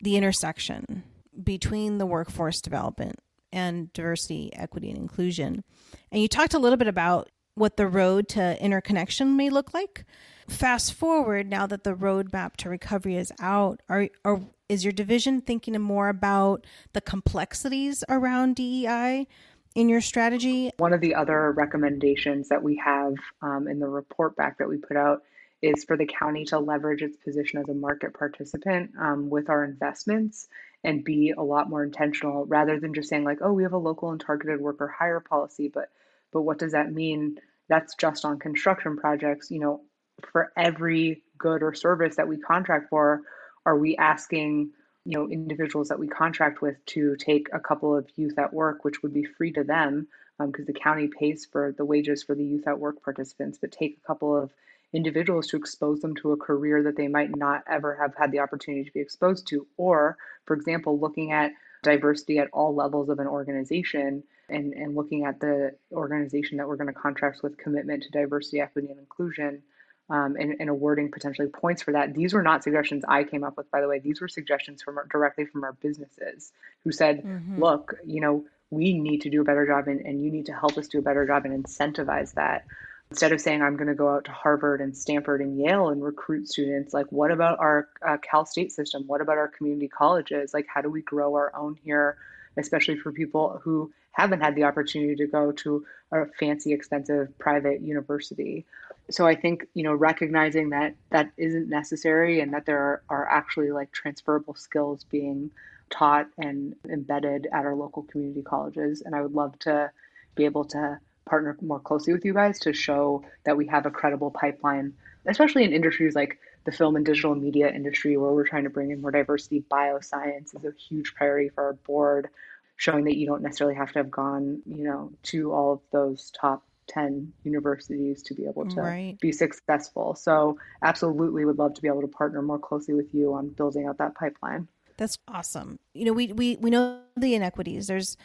the 0.00 0.16
intersection 0.16 1.04
between 1.42 1.98
the 1.98 2.06
workforce 2.06 2.60
development 2.60 3.18
and 3.52 3.92
diversity, 3.92 4.50
equity, 4.54 4.90
and 4.90 4.98
inclusion. 4.98 5.64
And 6.10 6.22
you 6.22 6.28
talked 6.28 6.54
a 6.54 6.58
little 6.58 6.76
bit 6.76 6.88
about 6.88 7.30
what 7.54 7.76
the 7.76 7.86
road 7.86 8.28
to 8.28 8.62
interconnection 8.62 9.36
may 9.36 9.50
look 9.50 9.74
like. 9.74 10.04
Fast 10.48 10.94
forward 10.94 11.48
now 11.48 11.66
that 11.66 11.84
the 11.84 11.94
roadmap 11.94 12.56
to 12.56 12.68
recovery 12.68 13.16
is 13.16 13.32
out, 13.40 13.80
are, 13.88 14.08
are 14.24 14.40
is 14.68 14.84
your 14.84 14.92
division 14.92 15.40
thinking 15.40 15.78
more 15.80 16.08
about 16.08 16.66
the 16.94 17.00
complexities 17.00 18.02
around 18.08 18.56
DEI 18.56 19.26
in 19.74 19.88
your 19.88 20.00
strategy? 20.00 20.70
One 20.78 20.92
of 20.92 21.00
the 21.00 21.14
other 21.14 21.52
recommendations 21.52 22.48
that 22.48 22.62
we 22.62 22.76
have 22.76 23.14
um, 23.42 23.68
in 23.68 23.78
the 23.78 23.88
report 23.88 24.34
back 24.34 24.58
that 24.58 24.68
we 24.68 24.78
put 24.78 24.96
out 24.96 25.22
is 25.60 25.84
for 25.84 25.96
the 25.96 26.06
county 26.06 26.44
to 26.46 26.58
leverage 26.58 27.02
its 27.02 27.16
position 27.16 27.60
as 27.60 27.68
a 27.68 27.74
market 27.74 28.14
participant 28.14 28.90
um, 29.00 29.30
with 29.30 29.48
our 29.48 29.64
investments 29.64 30.48
and 30.84 31.04
be 31.04 31.32
a 31.36 31.42
lot 31.42 31.70
more 31.70 31.84
intentional 31.84 32.44
rather 32.46 32.78
than 32.80 32.94
just 32.94 33.08
saying 33.08 33.24
like 33.24 33.38
oh 33.42 33.52
we 33.52 33.62
have 33.62 33.72
a 33.72 33.78
local 33.78 34.10
and 34.10 34.20
targeted 34.20 34.60
worker 34.60 34.88
hire 34.88 35.20
policy 35.20 35.68
but 35.72 35.90
but 36.32 36.42
what 36.42 36.58
does 36.58 36.72
that 36.72 36.92
mean? 36.92 37.36
That's 37.68 37.94
just 37.94 38.24
on 38.24 38.38
construction 38.38 38.96
projects 38.96 39.50
you 39.50 39.60
know 39.60 39.82
for 40.30 40.52
every 40.56 41.22
good 41.38 41.62
or 41.62 41.74
service 41.74 42.16
that 42.16 42.28
we 42.28 42.38
contract 42.38 42.88
for 42.90 43.22
are 43.64 43.78
we 43.78 43.96
asking 43.96 44.70
you 45.04 45.18
know 45.18 45.28
individuals 45.28 45.88
that 45.88 45.98
we 45.98 46.06
contract 46.06 46.60
with 46.60 46.84
to 46.86 47.16
take 47.16 47.48
a 47.52 47.60
couple 47.60 47.96
of 47.96 48.08
youth 48.16 48.38
at 48.38 48.52
work 48.52 48.84
which 48.84 49.02
would 49.02 49.12
be 49.12 49.24
free 49.24 49.52
to 49.52 49.64
them 49.64 50.06
because 50.38 50.68
um, 50.68 50.72
the 50.72 50.78
county 50.78 51.08
pays 51.08 51.46
for 51.50 51.74
the 51.76 51.84
wages 51.84 52.22
for 52.22 52.34
the 52.34 52.44
youth 52.44 52.68
at 52.68 52.78
work 52.78 53.02
participants 53.02 53.58
but 53.60 53.72
take 53.72 53.98
a 53.98 54.06
couple 54.06 54.36
of 54.36 54.50
individuals 54.92 55.46
to 55.48 55.56
expose 55.56 56.00
them 56.00 56.14
to 56.16 56.32
a 56.32 56.36
career 56.36 56.82
that 56.82 56.96
they 56.96 57.08
might 57.08 57.34
not 57.34 57.62
ever 57.68 57.96
have 57.96 58.14
had 58.16 58.30
the 58.30 58.40
opportunity 58.40 58.84
to 58.84 58.92
be 58.92 59.00
exposed 59.00 59.46
to. 59.48 59.66
Or, 59.76 60.16
for 60.44 60.54
example, 60.54 60.98
looking 60.98 61.32
at 61.32 61.52
diversity 61.82 62.38
at 62.38 62.48
all 62.52 62.74
levels 62.74 63.08
of 63.08 63.18
an 63.18 63.26
organization 63.26 64.22
and, 64.48 64.72
and 64.74 64.94
looking 64.94 65.24
at 65.24 65.40
the 65.40 65.74
organization 65.92 66.58
that 66.58 66.68
we're 66.68 66.76
going 66.76 66.92
to 66.92 66.92
contract 66.92 67.42
with 67.42 67.56
commitment 67.56 68.02
to 68.02 68.10
diversity, 68.10 68.60
equity, 68.60 68.88
and 68.88 68.98
inclusion. 68.98 69.62
Um, 70.10 70.36
and, 70.38 70.56
and, 70.58 70.68
awarding 70.68 71.10
potentially 71.10 71.48
points 71.48 71.80
for 71.80 71.92
that. 71.92 72.12
These 72.12 72.34
were 72.34 72.42
not 72.42 72.64
suggestions 72.64 73.04
I 73.06 73.22
came 73.22 73.44
up 73.44 73.56
with, 73.56 73.70
by 73.70 73.80
the 73.80 73.88
way. 73.88 74.00
These 74.00 74.20
were 74.20 74.28
suggestions 74.28 74.82
from 74.82 74.98
our, 74.98 75.06
directly 75.06 75.46
from 75.46 75.62
our 75.62 75.72
businesses 75.74 76.52
who 76.82 76.90
said, 76.90 77.22
mm-hmm. 77.22 77.62
look, 77.62 77.94
you 78.04 78.20
know, 78.20 78.44
we 78.68 78.98
need 78.98 79.22
to 79.22 79.30
do 79.30 79.40
a 79.40 79.44
better 79.44 79.64
job 79.64 79.86
and, 79.86 80.00
and 80.00 80.22
you 80.22 80.30
need 80.30 80.46
to 80.46 80.52
help 80.52 80.76
us 80.76 80.88
do 80.88 80.98
a 80.98 81.02
better 81.02 81.24
job 81.24 81.44
and 81.44 81.64
incentivize 81.64 82.34
that 82.34 82.66
instead 83.12 83.32
of 83.32 83.42
saying 83.42 83.60
i'm 83.60 83.76
going 83.76 83.88
to 83.88 83.94
go 83.94 84.08
out 84.08 84.24
to 84.24 84.32
harvard 84.32 84.80
and 84.80 84.96
stanford 84.96 85.42
and 85.42 85.58
yale 85.60 85.90
and 85.90 86.02
recruit 86.02 86.48
students 86.48 86.94
like 86.94 87.12
what 87.12 87.30
about 87.30 87.58
our 87.58 87.86
uh, 88.06 88.16
cal 88.22 88.46
state 88.46 88.72
system? 88.72 89.04
What 89.06 89.20
about 89.20 89.36
our 89.36 89.48
community 89.48 89.86
colleges? 89.86 90.54
Like 90.54 90.66
how 90.66 90.80
do 90.80 90.88
we 90.88 91.02
grow 91.02 91.34
our 91.34 91.54
own 91.54 91.76
here 91.84 92.16
especially 92.56 92.96
for 92.96 93.12
people 93.12 93.60
who 93.62 93.92
haven't 94.12 94.40
had 94.40 94.54
the 94.54 94.64
opportunity 94.64 95.14
to 95.16 95.26
go 95.26 95.52
to 95.52 95.84
a 96.10 96.26
fancy 96.38 96.72
expensive 96.72 97.38
private 97.38 97.82
university? 97.82 98.64
So 99.10 99.26
i 99.26 99.34
think 99.34 99.66
you 99.74 99.82
know 99.82 99.92
recognizing 99.92 100.70
that 100.70 100.94
that 101.10 101.32
isn't 101.36 101.68
necessary 101.68 102.40
and 102.40 102.54
that 102.54 102.64
there 102.64 102.78
are, 102.78 103.02
are 103.10 103.28
actually 103.28 103.72
like 103.72 103.92
transferable 103.92 104.54
skills 104.54 105.04
being 105.04 105.50
taught 105.90 106.28
and 106.38 106.74
embedded 106.88 107.46
at 107.52 107.66
our 107.66 107.74
local 107.74 108.04
community 108.04 108.40
colleges 108.40 109.02
and 109.02 109.14
i 109.14 109.20
would 109.20 109.34
love 109.34 109.58
to 109.58 109.90
be 110.34 110.46
able 110.46 110.64
to 110.64 110.98
partner 111.24 111.56
more 111.62 111.80
closely 111.80 112.12
with 112.12 112.24
you 112.24 112.34
guys 112.34 112.58
to 112.60 112.72
show 112.72 113.24
that 113.44 113.56
we 113.56 113.66
have 113.66 113.86
a 113.86 113.90
credible 113.90 114.30
pipeline, 114.30 114.94
especially 115.26 115.64
in 115.64 115.72
industries 115.72 116.14
like 116.14 116.38
the 116.64 116.72
film 116.72 116.96
and 116.96 117.04
digital 117.04 117.34
media 117.34 117.72
industry, 117.72 118.16
where 118.16 118.32
we're 118.32 118.46
trying 118.46 118.64
to 118.64 118.70
bring 118.70 118.90
in 118.90 119.00
more 119.00 119.10
diversity. 119.10 119.64
Bioscience 119.70 120.54
is 120.56 120.64
a 120.64 120.72
huge 120.88 121.14
priority 121.14 121.48
for 121.48 121.64
our 121.64 121.72
board, 121.72 122.28
showing 122.76 123.04
that 123.04 123.16
you 123.16 123.26
don't 123.26 123.42
necessarily 123.42 123.76
have 123.76 123.92
to 123.92 123.98
have 123.98 124.10
gone, 124.10 124.62
you 124.66 124.84
know, 124.84 125.12
to 125.24 125.52
all 125.52 125.72
of 125.74 125.80
those 125.90 126.30
top 126.38 126.62
10 126.88 127.32
universities 127.44 128.22
to 128.22 128.34
be 128.34 128.44
able 128.44 128.68
to 128.68 128.80
right. 128.80 129.16
be 129.20 129.32
successful. 129.32 130.14
So, 130.14 130.58
absolutely 130.82 131.44
would 131.44 131.58
love 131.58 131.74
to 131.74 131.82
be 131.82 131.88
able 131.88 132.02
to 132.02 132.08
partner 132.08 132.42
more 132.42 132.58
closely 132.58 132.94
with 132.94 133.14
you 133.14 133.34
on 133.34 133.48
building 133.48 133.86
out 133.86 133.98
that 133.98 134.14
pipeline. 134.14 134.68
That's 134.96 135.18
awesome. 135.26 135.78
You 135.94 136.04
know, 136.06 136.12
we 136.12 136.32
we 136.32 136.56
we 136.56 136.70
know 136.70 137.00
the 137.16 137.34
inequities. 137.34 137.86
There's 137.86 138.16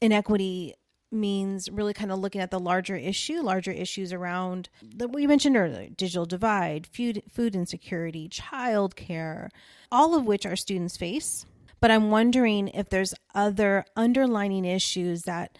inequity 0.00 0.74
means 1.10 1.70
really 1.70 1.94
kind 1.94 2.10
of 2.10 2.18
looking 2.18 2.40
at 2.40 2.50
the 2.50 2.58
larger 2.58 2.96
issue, 2.96 3.40
larger 3.40 3.70
issues 3.70 4.12
around 4.12 4.68
that 4.96 5.12
we 5.12 5.26
mentioned 5.26 5.56
earlier 5.56 5.88
digital 5.90 6.26
divide, 6.26 6.86
food, 6.86 7.22
food 7.30 7.54
insecurity, 7.54 8.28
childcare, 8.28 9.48
all 9.90 10.14
of 10.14 10.24
which 10.24 10.46
our 10.46 10.56
students 10.56 10.96
face. 10.96 11.46
But 11.80 11.90
I'm 11.90 12.10
wondering 12.10 12.68
if 12.68 12.88
there's 12.88 13.14
other 13.34 13.84
underlining 13.96 14.64
issues 14.64 15.22
that 15.22 15.58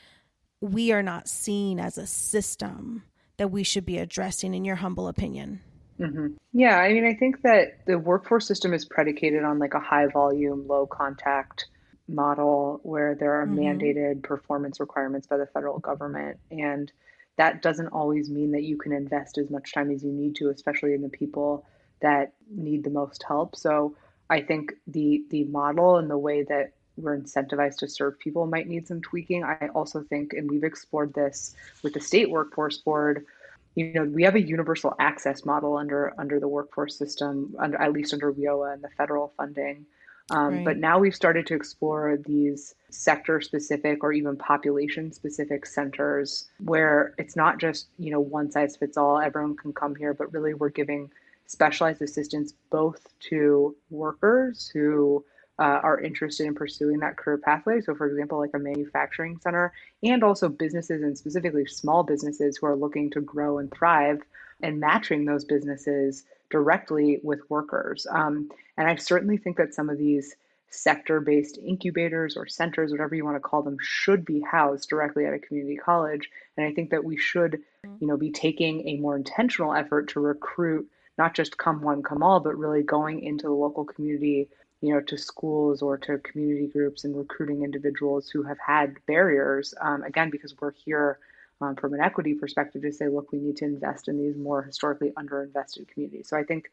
we 0.61 0.93
are 0.93 1.03
not 1.03 1.29
seeing 1.29 1.79
as 1.79 1.99
a 1.99 2.07
system 2.07 3.03
that 3.37 3.51
we 3.51 3.63
should 3.63 3.85
be 3.85 3.99
addressing, 3.99 4.55
in 4.55 4.65
your 4.65 4.77
humble 4.77 5.09
opinion. 5.09 5.61
Mm-hmm. 6.01 6.29
Yeah, 6.53 6.79
I 6.79 6.93
mean, 6.93 7.05
I 7.05 7.15
think 7.15 7.43
that 7.43 7.85
the 7.87 7.99
workforce 7.99 8.47
system 8.47 8.73
is 8.73 8.85
predicated 8.85 9.45
on 9.45 9.59
like 9.59 9.75
a 9.75 9.81
high 9.81 10.07
volume, 10.07 10.67
low 10.67 10.87
contact 10.87 11.67
model 12.09 12.81
where 12.83 13.15
there 13.15 13.41
are 13.41 13.47
mm-hmm. 13.47 13.59
mandated 13.59 14.23
performance 14.23 14.81
requirements 14.81 15.27
by 15.27 15.37
the 15.37 15.47
federal 15.47 15.79
government. 15.79 16.39
And 16.51 16.91
that 17.37 17.63
doesn't 17.63 17.89
always 17.89 18.31
mean 18.31 18.53
that 18.53 18.63
you 18.63 18.77
can 18.77 18.93
invest 18.93 19.39
as 19.39 19.51
much 19.51 19.73
time 19.73 19.91
as 19.91 20.03
you 20.03 20.13
need 20.13 20.37
to, 20.37 20.49
especially 20.51 20.95
in 20.95 21.03
the 21.03 21.09
people 21.09 21.67
that 22.01 22.33
need 22.51 22.85
the 22.85 22.91
most 22.91 23.25
help. 23.27 23.57
So 23.57 23.97
I 24.29 24.41
think 24.41 24.73
the 24.87 25.25
the 25.31 25.45
model 25.45 25.97
and 25.97 26.11
the 26.11 26.19
way 26.19 26.43
that 26.45 26.73
we're 26.97 27.19
incentivized 27.19 27.77
to 27.79 27.89
serve 27.89 28.19
people 28.19 28.47
might 28.47 28.69
need 28.69 28.89
some 28.89 29.03
tweaking. 29.03 29.45
I 29.45 29.69
also 29.75 30.03
think, 30.03 30.33
and 30.33 30.51
we've 30.51 30.65
explored 30.65 31.13
this 31.13 31.55
with 31.83 31.93
the 31.93 32.01
state 32.01 32.31
workforce 32.31 32.79
board, 32.79 33.27
you 33.75 33.93
know, 33.93 34.05
we 34.05 34.23
have 34.23 34.35
a 34.35 34.41
universal 34.41 34.95
access 34.99 35.45
model 35.45 35.77
under 35.77 36.15
under 36.19 36.41
the 36.41 36.49
workforce 36.49 36.97
system, 36.97 37.55
under 37.59 37.81
at 37.81 37.93
least 37.93 38.15
under 38.15 38.33
WIOA 38.33 38.75
and 38.75 38.83
the 38.83 38.89
federal 38.97 39.33
funding. 39.37 39.85
Um, 40.31 40.55
right. 40.55 40.65
But 40.65 40.77
now 40.79 40.99
we've 40.99 41.15
started 41.15 41.47
to 41.47 41.55
explore 41.55 42.19
these 42.25 42.75
sector 42.91 43.41
specific 43.41 44.03
or 44.03 44.13
even 44.13 44.37
population 44.37 45.13
specific 45.13 45.67
centers 45.67 46.49
where 46.65 47.15
it's 47.19 47.37
not 47.37 47.59
just, 47.59 47.87
you 47.99 48.11
know, 48.11 48.21
one 48.21 48.51
size 48.51 48.77
fits 48.77 48.97
all, 48.97 49.21
everyone 49.21 49.57
can 49.57 49.73
come 49.73 49.95
here, 49.95 50.15
but 50.15 50.33
really 50.33 50.55
we're 50.55 50.71
giving 50.71 51.11
specialized 51.47 52.03
assistance 52.03 52.55
both 52.71 53.07
to 53.21 53.77
workers 53.91 54.69
who 54.73 55.25
uh, 55.59 55.81
are 55.83 56.01
interested 56.01 56.47
in 56.47 56.55
pursuing 56.55 56.99
that 56.99 57.17
career 57.17 57.39
pathway. 57.39 57.81
So, 57.81 57.95
for 57.95 58.07
example, 58.09 58.39
like 58.39 58.51
a 58.55 58.59
manufacturing 58.59 59.39
center, 59.39 59.73
and 60.03 60.23
also 60.23 60.49
businesses 60.49 61.03
and 61.03 61.17
specifically 61.17 61.67
small 61.67 62.03
businesses 62.03 62.57
who 62.57 62.67
are 62.67 62.77
looking 62.77 63.11
to 63.11 63.21
grow 63.21 63.59
and 63.59 63.73
thrive 63.73 64.21
and 64.63 64.81
matching 64.81 65.25
those 65.25 65.45
businesses 65.45 66.25
directly 66.51 67.21
with 67.23 67.41
workers. 67.49 68.07
Um, 68.11 68.51
and 68.77 68.89
I 68.89 68.97
certainly 68.97 69.37
think 69.37 69.57
that 69.57 69.75
some 69.75 69.89
of 69.89 69.99
these 69.99 70.37
sector 70.69 71.21
based 71.21 71.59
incubators 71.59 72.37
or 72.37 72.47
centers, 72.47 72.91
whatever 72.91 73.15
you 73.15 73.25
want 73.25 73.37
to 73.37 73.41
call 73.41 73.63
them, 73.63 73.79
should 73.81 74.25
be 74.25 74.41
housed 74.41 74.89
directly 74.89 75.25
at 75.25 75.35
a 75.35 75.39
community 75.39 75.77
college. 75.77 76.29
And 76.57 76.67
I 76.67 76.73
think 76.73 76.91
that 76.91 77.05
we 77.05 77.17
should, 77.17 77.61
you 78.01 78.07
know, 78.07 78.17
be 78.17 78.31
taking 78.31 78.89
a 78.89 78.97
more 78.97 79.17
intentional 79.17 79.75
effort 79.75 80.09
to 80.09 80.21
recruit 80.21 80.89
not 81.19 81.35
just 81.35 81.57
come 81.57 81.81
one, 81.81 82.03
come 82.03 82.23
all, 82.23 82.41
but 82.41 82.59
really 82.59 82.83
going 82.83 83.23
into 83.23 83.47
the 83.47 83.53
local 83.53 83.85
community, 83.85 84.49
you 84.83 84.93
know, 84.93 85.01
to 85.01 85.17
schools 85.17 85.81
or 85.81 85.97
to 85.97 86.19
community 86.19 86.67
groups 86.67 87.05
and 87.05 87.17
recruiting 87.17 87.63
individuals 87.63 88.29
who 88.29 88.43
have 88.43 88.59
had 88.59 88.97
barriers. 89.07 89.73
Um, 89.81 90.03
again, 90.03 90.29
because 90.31 90.55
we're 90.61 90.73
here 90.73 91.19
um, 91.63 91.75
from 91.77 91.95
an 91.95 92.01
equity 92.01 92.35
perspective 92.35 92.83
to 92.83 92.93
say, 92.93 93.09
look, 93.09 93.33
we 93.33 93.39
need 93.39 93.57
to 93.59 93.65
invest 93.65 94.09
in 94.09 94.19
these 94.19 94.37
more 94.37 94.63
historically 94.63 95.13
underinvested 95.13 95.89
communities. 95.89 96.29
So 96.29 96.37
I 96.37 96.45
think 96.45 96.71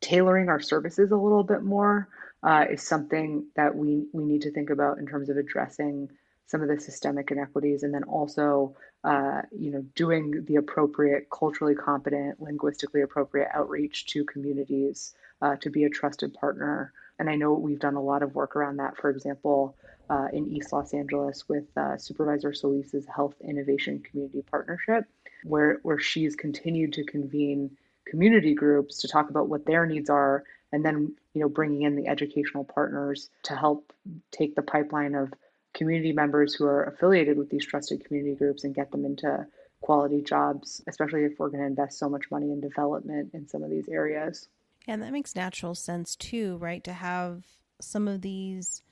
tailoring 0.00 0.48
our 0.48 0.60
services 0.60 1.10
a 1.10 1.16
little 1.16 1.44
bit 1.44 1.62
more 1.62 2.08
uh, 2.42 2.64
is 2.70 2.82
something 2.82 3.46
that 3.56 3.74
we 3.74 4.06
we 4.12 4.24
need 4.24 4.42
to 4.42 4.52
think 4.52 4.70
about 4.70 4.98
in 4.98 5.06
terms 5.06 5.28
of 5.28 5.36
addressing 5.36 6.08
some 6.46 6.62
of 6.62 6.68
the 6.68 6.80
systemic 6.80 7.30
inequities, 7.30 7.82
and 7.82 7.94
then 7.94 8.04
also 8.04 8.74
uh, 9.04 9.42
you 9.56 9.70
know 9.70 9.84
doing 9.94 10.44
the 10.46 10.56
appropriate 10.56 11.28
culturally 11.30 11.74
competent, 11.74 12.40
linguistically 12.40 13.02
appropriate 13.02 13.48
outreach 13.54 14.06
to 14.06 14.24
communities 14.24 15.14
uh, 15.42 15.56
to 15.56 15.70
be 15.70 15.84
a 15.84 15.90
trusted 15.90 16.34
partner. 16.34 16.92
And 17.18 17.28
I 17.28 17.36
know 17.36 17.52
we've 17.52 17.78
done 17.78 17.96
a 17.96 18.02
lot 18.02 18.22
of 18.22 18.34
work 18.34 18.56
around 18.56 18.78
that. 18.78 18.96
For 18.96 19.10
example, 19.10 19.76
uh, 20.08 20.28
in 20.32 20.48
East 20.48 20.72
Los 20.72 20.94
Angeles 20.94 21.48
with 21.48 21.64
uh, 21.76 21.98
Supervisor 21.98 22.52
Solis's 22.52 23.06
Health 23.06 23.34
Innovation 23.42 24.02
Community 24.02 24.42
Partnership, 24.50 25.04
where 25.44 25.78
where 25.82 25.98
she's 25.98 26.34
continued 26.34 26.94
to 26.94 27.04
convene 27.04 27.70
community 28.10 28.54
groups 28.54 28.98
to 28.98 29.08
talk 29.08 29.30
about 29.30 29.48
what 29.48 29.64
their 29.64 29.86
needs 29.86 30.10
are 30.10 30.44
and 30.72 30.84
then 30.84 31.14
you 31.34 31.40
know 31.40 31.48
bringing 31.48 31.82
in 31.82 31.96
the 31.96 32.08
educational 32.08 32.64
partners 32.64 33.30
to 33.44 33.54
help 33.54 33.92
take 34.32 34.54
the 34.54 34.62
pipeline 34.62 35.14
of 35.14 35.32
community 35.72 36.12
members 36.12 36.54
who 36.54 36.66
are 36.66 36.84
affiliated 36.84 37.38
with 37.38 37.48
these 37.48 37.64
trusted 37.64 38.04
community 38.04 38.34
groups 38.34 38.64
and 38.64 38.74
get 38.74 38.90
them 38.90 39.04
into 39.04 39.46
quality 39.80 40.20
jobs 40.20 40.82
especially 40.88 41.24
if 41.24 41.38
we're 41.38 41.48
going 41.48 41.60
to 41.60 41.66
invest 41.66 41.98
so 41.98 42.08
much 42.08 42.30
money 42.30 42.50
in 42.50 42.60
development 42.60 43.30
in 43.32 43.48
some 43.48 43.62
of 43.62 43.70
these 43.70 43.88
areas. 43.88 44.48
And 44.88 45.02
that 45.02 45.12
makes 45.12 45.36
natural 45.36 45.74
sense 45.74 46.16
too 46.16 46.56
right 46.58 46.82
to 46.84 46.92
have 46.92 47.44
some 47.80 48.08
of 48.08 48.22
these 48.22 48.82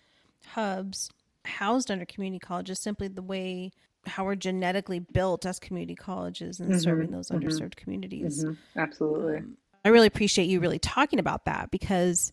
hubs 0.47 1.11
housed 1.45 1.91
under 1.91 2.05
community 2.05 2.39
colleges 2.39 2.79
simply 2.79 3.09
the 3.09 3.23
way 3.23 3.73
how 4.09 4.25
we're 4.25 4.35
genetically 4.35 4.99
built 4.99 5.47
as 5.47 5.59
community 5.59 5.95
colleges 5.95 6.61
and 6.61 6.71
mm-hmm, 6.71 6.79
serving 6.79 7.11
those 7.11 7.29
mm-hmm, 7.29 7.47
underserved 7.47 7.77
communities. 7.77 8.45
Mm-hmm, 8.45 8.79
absolutely. 8.79 9.37
Um, 9.39 9.57
I 9.85 9.91
really 9.91 10.07
appreciate 10.07 10.47
you 10.47 10.61
really 10.61 10.79
talking 10.79 11.19
about 11.19 11.45
that 11.45 11.71
because 11.71 12.33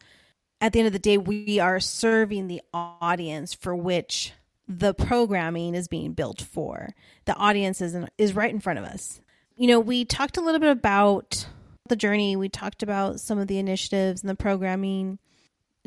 at 0.61 0.73
the 0.73 0.79
end 0.79 0.87
of 0.87 0.93
the 0.93 0.99
day, 0.99 1.17
we 1.17 1.59
are 1.59 1.79
serving 1.79 2.47
the 2.47 2.61
audience 2.73 3.53
for 3.53 3.75
which 3.75 4.33
the 4.67 4.93
programming 4.93 5.75
is 5.75 5.87
being 5.87 6.13
built 6.13 6.41
for. 6.41 6.89
The 7.25 7.35
audience 7.35 7.81
is, 7.81 7.93
in, 7.93 8.09
is 8.17 8.33
right 8.33 8.51
in 8.51 8.59
front 8.59 8.79
of 8.79 8.85
us. 8.85 9.21
You 9.55 9.67
know, 9.67 9.79
we 9.79 10.05
talked 10.05 10.37
a 10.37 10.41
little 10.41 10.59
bit 10.59 10.71
about 10.71 11.47
the 11.87 11.95
journey, 11.95 12.35
we 12.35 12.49
talked 12.49 12.81
about 12.81 13.19
some 13.19 13.37
of 13.37 13.47
the 13.47 13.59
initiatives 13.59 14.21
and 14.21 14.29
the 14.29 14.35
programming. 14.35 15.19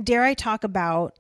Dare 0.02 0.22
I 0.22 0.34
talk 0.34 0.62
about 0.62 1.18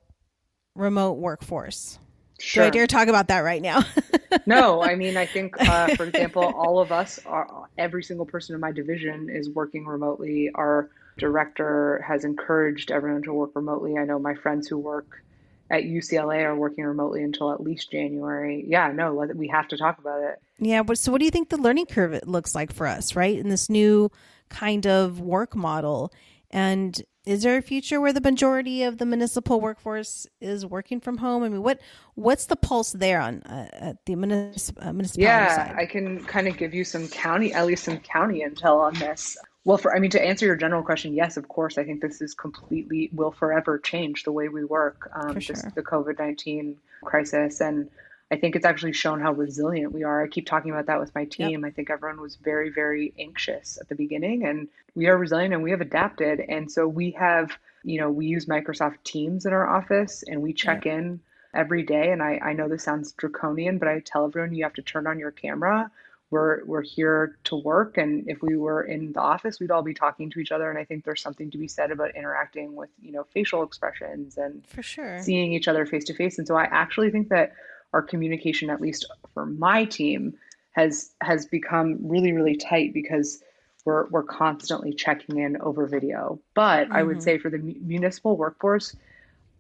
remote 0.76 1.18
workforce? 1.18 1.98
Sure. 2.38 2.64
Do 2.64 2.68
I 2.68 2.70
dare 2.70 2.86
talk 2.86 3.08
about 3.08 3.28
that 3.28 3.40
right 3.40 3.60
now? 3.60 3.82
no, 4.46 4.82
I 4.82 4.94
mean, 4.94 5.16
I 5.16 5.26
think, 5.26 5.60
uh, 5.60 5.96
for 5.96 6.04
example, 6.04 6.44
all 6.44 6.78
of 6.78 6.92
us, 6.92 7.18
are, 7.26 7.68
every 7.76 8.02
single 8.02 8.26
person 8.26 8.54
in 8.54 8.60
my 8.60 8.70
division 8.70 9.28
is 9.28 9.50
working 9.50 9.86
remotely. 9.86 10.50
Our 10.54 10.88
director 11.16 12.04
has 12.06 12.24
encouraged 12.24 12.90
everyone 12.90 13.22
to 13.24 13.32
work 13.32 13.50
remotely. 13.54 13.98
I 13.98 14.04
know 14.04 14.18
my 14.18 14.34
friends 14.34 14.68
who 14.68 14.78
work 14.78 15.22
at 15.70 15.82
UCLA 15.82 16.44
are 16.44 16.54
working 16.54 16.84
remotely 16.84 17.22
until 17.22 17.52
at 17.52 17.60
least 17.60 17.90
January. 17.90 18.64
Yeah, 18.66 18.92
no, 18.92 19.14
we 19.34 19.48
have 19.48 19.68
to 19.68 19.76
talk 19.76 19.98
about 19.98 20.22
it. 20.22 20.40
Yeah, 20.58 20.82
but 20.82 20.98
so 20.98 21.12
what 21.12 21.18
do 21.18 21.24
you 21.24 21.30
think 21.30 21.48
the 21.48 21.58
learning 21.58 21.86
curve 21.86 22.20
looks 22.24 22.54
like 22.54 22.72
for 22.72 22.86
us, 22.86 23.14
right? 23.16 23.36
In 23.36 23.48
this 23.48 23.68
new 23.68 24.10
kind 24.48 24.86
of 24.86 25.20
work 25.20 25.54
model. 25.54 26.12
And 26.50 27.00
is 27.28 27.42
there 27.42 27.58
a 27.58 27.62
future 27.62 28.00
where 28.00 28.12
the 28.14 28.22
majority 28.22 28.82
of 28.84 28.96
the 28.96 29.04
municipal 29.04 29.60
workforce 29.60 30.26
is 30.40 30.64
working 30.64 30.98
from 30.98 31.18
home? 31.18 31.42
I 31.42 31.50
mean, 31.50 31.62
what 31.62 31.78
what's 32.14 32.46
the 32.46 32.56
pulse 32.56 32.92
there 32.92 33.20
on 33.20 33.42
uh, 33.42 33.68
at 33.72 34.06
the 34.06 34.14
municip- 34.14 34.78
uh, 34.80 34.94
municipality 34.94 35.22
yeah, 35.24 35.54
side? 35.54 35.76
I 35.76 35.84
can 35.84 36.24
kind 36.24 36.48
of 36.48 36.56
give 36.56 36.72
you 36.72 36.84
some 36.84 37.06
county, 37.08 37.52
at 37.52 37.66
least 37.66 37.84
some 37.84 37.98
county 37.98 38.42
intel 38.48 38.78
on 38.78 38.94
this. 38.94 39.36
Well, 39.64 39.76
for 39.76 39.94
I 39.94 39.98
mean, 39.98 40.10
to 40.12 40.24
answer 40.24 40.46
your 40.46 40.56
general 40.56 40.82
question, 40.82 41.12
yes, 41.12 41.36
of 41.36 41.48
course, 41.48 41.76
I 41.76 41.84
think 41.84 42.00
this 42.00 42.22
is 42.22 42.32
completely 42.32 43.10
will 43.12 43.32
forever 43.32 43.78
change 43.78 44.22
the 44.22 44.32
way 44.32 44.48
we 44.48 44.64
work. 44.64 45.10
Um, 45.14 45.38
sure. 45.38 45.54
Just 45.54 45.74
the 45.74 45.82
COVID 45.82 46.18
nineteen 46.18 46.78
crisis 47.04 47.60
and 47.60 47.90
I 48.30 48.36
think 48.36 48.56
it's 48.56 48.66
actually 48.66 48.92
shown 48.92 49.20
how 49.20 49.32
resilient 49.32 49.92
we 49.92 50.04
are. 50.04 50.22
I 50.22 50.28
keep 50.28 50.46
talking 50.46 50.70
about 50.70 50.86
that 50.86 51.00
with 51.00 51.14
my 51.14 51.24
team. 51.24 51.62
Yep. 51.62 51.64
I 51.64 51.70
think 51.70 51.90
everyone 51.90 52.20
was 52.20 52.36
very, 52.36 52.68
very 52.68 53.14
anxious 53.18 53.78
at 53.80 53.88
the 53.88 53.94
beginning, 53.94 54.44
and 54.44 54.68
we 54.94 55.06
are 55.06 55.16
resilient 55.16 55.54
and 55.54 55.62
we 55.62 55.70
have 55.70 55.80
adapted. 55.80 56.40
And 56.40 56.70
so 56.70 56.86
we 56.86 57.12
have, 57.12 57.56
you 57.84 58.00
know, 58.00 58.10
we 58.10 58.26
use 58.26 58.46
Microsoft 58.46 58.96
Teams 59.04 59.46
in 59.46 59.52
our 59.52 59.66
office 59.66 60.24
and 60.26 60.42
we 60.42 60.52
check 60.52 60.84
yep. 60.84 60.98
in 60.98 61.20
every 61.54 61.84
day. 61.84 62.10
And 62.10 62.22
I, 62.22 62.38
I 62.42 62.52
know 62.52 62.68
this 62.68 62.82
sounds 62.82 63.12
draconian, 63.12 63.78
but 63.78 63.88
I 63.88 64.00
tell 64.00 64.26
everyone 64.26 64.54
you 64.54 64.64
have 64.64 64.74
to 64.74 64.82
turn 64.82 65.06
on 65.06 65.18
your 65.18 65.30
camera. 65.30 65.90
We're, 66.30 66.62
we're 66.66 66.82
here 66.82 67.38
to 67.44 67.56
work. 67.56 67.96
And 67.96 68.28
if 68.28 68.42
we 68.42 68.56
were 68.56 68.82
in 68.82 69.12
the 69.12 69.20
office, 69.20 69.60
we'd 69.60 69.70
all 69.70 69.82
be 69.82 69.94
talking 69.94 70.30
to 70.30 70.40
each 70.40 70.52
other. 70.52 70.68
And 70.68 70.78
I 70.78 70.84
think 70.84 71.04
there's 71.04 71.22
something 71.22 71.50
to 71.52 71.58
be 71.58 71.68
said 71.68 71.90
about 71.90 72.14
interacting 72.16 72.74
with, 72.74 72.90
you 73.00 73.12
know, 73.12 73.24
facial 73.32 73.62
expressions 73.62 74.36
and 74.36 74.66
for 74.66 74.82
sure 74.82 75.22
seeing 75.22 75.54
each 75.54 75.68
other 75.68 75.86
face 75.86 76.04
to 76.04 76.14
face. 76.14 76.36
And 76.38 76.46
so 76.46 76.54
I 76.56 76.64
actually 76.64 77.10
think 77.10 77.30
that 77.30 77.54
our 77.92 78.02
communication, 78.02 78.70
at 78.70 78.80
least 78.80 79.06
for 79.34 79.46
my 79.46 79.84
team, 79.84 80.34
has 80.72 81.10
has 81.20 81.46
become 81.46 81.98
really 82.00 82.32
really 82.32 82.56
tight 82.56 82.92
because 82.94 83.42
we're 83.84 84.06
we're 84.08 84.22
constantly 84.22 84.92
checking 84.92 85.38
in 85.38 85.60
over 85.60 85.86
video. 85.86 86.38
But 86.54 86.84
mm-hmm. 86.84 86.96
I 86.96 87.02
would 87.02 87.18
mm-hmm. 87.18 87.24
say 87.24 87.38
for 87.38 87.50
the 87.50 87.58
municipal 87.58 88.36
workforce, 88.36 88.94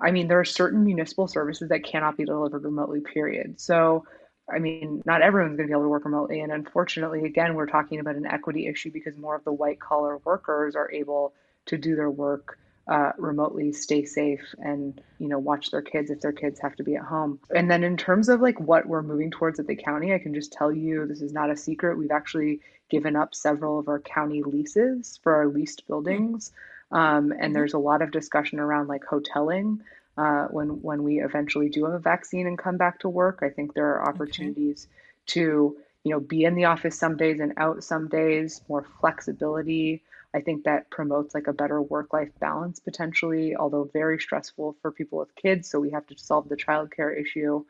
I 0.00 0.10
mean 0.10 0.28
there 0.28 0.40
are 0.40 0.44
certain 0.44 0.84
municipal 0.84 1.26
services 1.26 1.68
that 1.70 1.84
cannot 1.84 2.16
be 2.16 2.24
delivered 2.24 2.64
remotely. 2.64 3.00
Period. 3.00 3.60
So. 3.60 4.06
I 4.50 4.60
mean, 4.60 5.02
not 5.04 5.20
everyone's 5.20 5.58
going 5.58 5.68
to 5.68 5.70
be 5.70 5.74
able 5.74 5.82
to 5.82 5.90
work 5.90 6.06
remotely. 6.06 6.40
And 6.40 6.50
unfortunately, 6.50 7.26
again, 7.26 7.52
we're 7.54 7.66
talking 7.66 8.00
about 8.00 8.16
an 8.16 8.24
equity 8.24 8.66
issue 8.66 8.90
because 8.90 9.14
more 9.18 9.34
of 9.34 9.44
the 9.44 9.52
white 9.52 9.78
collar 9.78 10.16
workers 10.24 10.74
are 10.74 10.90
able 10.90 11.34
to 11.66 11.76
do 11.76 11.94
their 11.94 12.08
work 12.08 12.58
uh, 12.88 13.12
remotely 13.18 13.72
stay 13.72 14.04
safe 14.04 14.54
and 14.58 15.00
you 15.18 15.28
know 15.28 15.38
watch 15.38 15.70
their 15.70 15.82
kids 15.82 16.10
if 16.10 16.20
their 16.20 16.32
kids 16.32 16.58
have 16.60 16.74
to 16.76 16.82
be 16.82 16.96
at 16.96 17.02
home. 17.02 17.38
And 17.54 17.70
then 17.70 17.84
in 17.84 17.96
terms 17.96 18.28
of 18.28 18.40
like 18.40 18.58
what 18.58 18.86
we're 18.86 19.02
moving 19.02 19.30
towards 19.30 19.60
at 19.60 19.66
the 19.66 19.76
county 19.76 20.14
i 20.14 20.18
can 20.18 20.34
just 20.34 20.52
tell 20.52 20.72
you 20.72 21.06
this 21.06 21.20
is 21.20 21.32
not 21.32 21.50
a 21.50 21.56
secret. 21.56 21.98
We've 21.98 22.10
actually 22.10 22.60
given 22.88 23.16
up 23.16 23.34
several 23.34 23.78
of 23.78 23.88
our 23.88 24.00
county 24.00 24.42
leases 24.42 25.20
for 25.22 25.34
our 25.34 25.48
leased 25.48 25.86
buildings. 25.86 26.52
Um, 26.90 27.34
and 27.38 27.54
there's 27.54 27.74
a 27.74 27.78
lot 27.78 28.00
of 28.00 28.10
discussion 28.10 28.58
around 28.58 28.88
like 28.88 29.04
hoteling 29.04 29.80
uh, 30.16 30.46
when 30.46 30.82
when 30.82 31.02
we 31.02 31.20
eventually 31.20 31.68
do 31.68 31.84
have 31.84 31.94
a 31.94 31.98
vaccine 31.98 32.46
and 32.46 32.58
come 32.58 32.76
back 32.76 33.00
to 33.00 33.08
work. 33.08 33.40
I 33.42 33.50
think 33.50 33.74
there 33.74 33.86
are 33.86 34.08
opportunities 34.08 34.86
okay. 34.88 35.34
to 35.34 35.76
you 36.04 36.12
know 36.12 36.20
be 36.20 36.44
in 36.44 36.54
the 36.54 36.64
office 36.64 36.98
some 36.98 37.16
days 37.16 37.40
and 37.40 37.52
out 37.56 37.84
some 37.84 38.08
days 38.08 38.62
more 38.68 38.86
flexibility 39.00 40.02
I 40.34 40.40
think 40.40 40.64
that 40.64 40.90
promotes 40.90 41.34
like 41.34 41.46
a 41.46 41.52
better 41.52 41.80
work 41.80 42.12
life 42.12 42.30
balance 42.38 42.80
potentially, 42.80 43.56
although 43.56 43.90
very 43.92 44.18
stressful 44.18 44.76
for 44.82 44.92
people 44.92 45.18
with 45.18 45.34
kids. 45.34 45.70
So 45.70 45.80
we 45.80 45.90
have 45.90 46.06
to 46.08 46.18
solve 46.18 46.48
the 46.48 46.56
childcare 46.56 47.18
issue. 47.18 47.64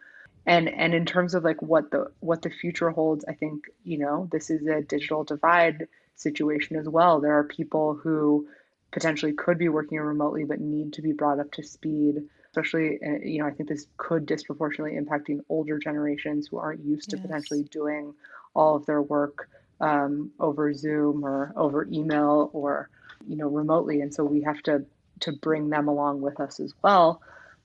And 0.46 0.68
and 0.68 0.94
in 0.94 1.06
terms 1.06 1.34
of 1.34 1.44
like 1.44 1.62
what 1.62 1.90
the 1.90 2.10
what 2.20 2.42
the 2.42 2.50
future 2.50 2.90
holds, 2.90 3.24
I 3.28 3.34
think, 3.34 3.66
you 3.84 3.98
know, 3.98 4.28
this 4.32 4.50
is 4.50 4.66
a 4.66 4.82
digital 4.82 5.24
divide 5.24 5.88
situation 6.16 6.76
as 6.76 6.88
well. 6.88 7.20
There 7.20 7.38
are 7.38 7.44
people 7.44 7.94
who 7.94 8.48
potentially 8.90 9.32
could 9.32 9.58
be 9.58 9.68
working 9.68 9.98
remotely 9.98 10.44
but 10.44 10.60
need 10.60 10.94
to 10.94 11.02
be 11.02 11.12
brought 11.12 11.38
up 11.38 11.50
to 11.52 11.62
speed 11.62 12.22
especially 12.50 12.98
uh, 13.06 13.18
you 13.22 13.38
know 13.38 13.46
i 13.46 13.50
think 13.50 13.68
this 13.68 13.86
could 13.96 14.24
disproportionately 14.24 14.98
impacting 14.98 15.40
older 15.48 15.78
generations 15.78 16.48
who 16.48 16.58
aren't 16.58 16.84
used 16.84 17.10
to 17.10 17.16
yes. 17.16 17.26
potentially 17.26 17.64
doing 17.64 18.14
all 18.54 18.76
of 18.76 18.86
their 18.86 19.02
work 19.02 19.50
um, 19.80 20.32
over 20.40 20.72
Zoom 20.74 21.24
or 21.24 21.52
over 21.56 21.86
email 21.90 22.50
or 22.52 22.90
you 23.26 23.36
know 23.36 23.48
remotely, 23.48 24.00
and 24.00 24.14
so 24.14 24.24
we 24.24 24.42
have 24.42 24.62
to 24.64 24.84
to 25.20 25.32
bring 25.32 25.68
them 25.68 25.88
along 25.88 26.20
with 26.20 26.40
us 26.40 26.60
as 26.60 26.72
well. 26.82 27.20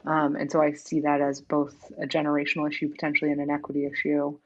Um, 0.06 0.36
and 0.36 0.52
so 0.52 0.62
I 0.62 0.73
see 0.73 1.02
that 1.02 1.21
as 1.21 1.39
both 1.39 1.91
a 1.97 2.06
generational 2.06 2.69
issue 2.69 2.89
potentially 2.89 3.32
and 3.32 3.41
an 3.41 3.49
equity 3.49 3.86
issue. 3.86 4.38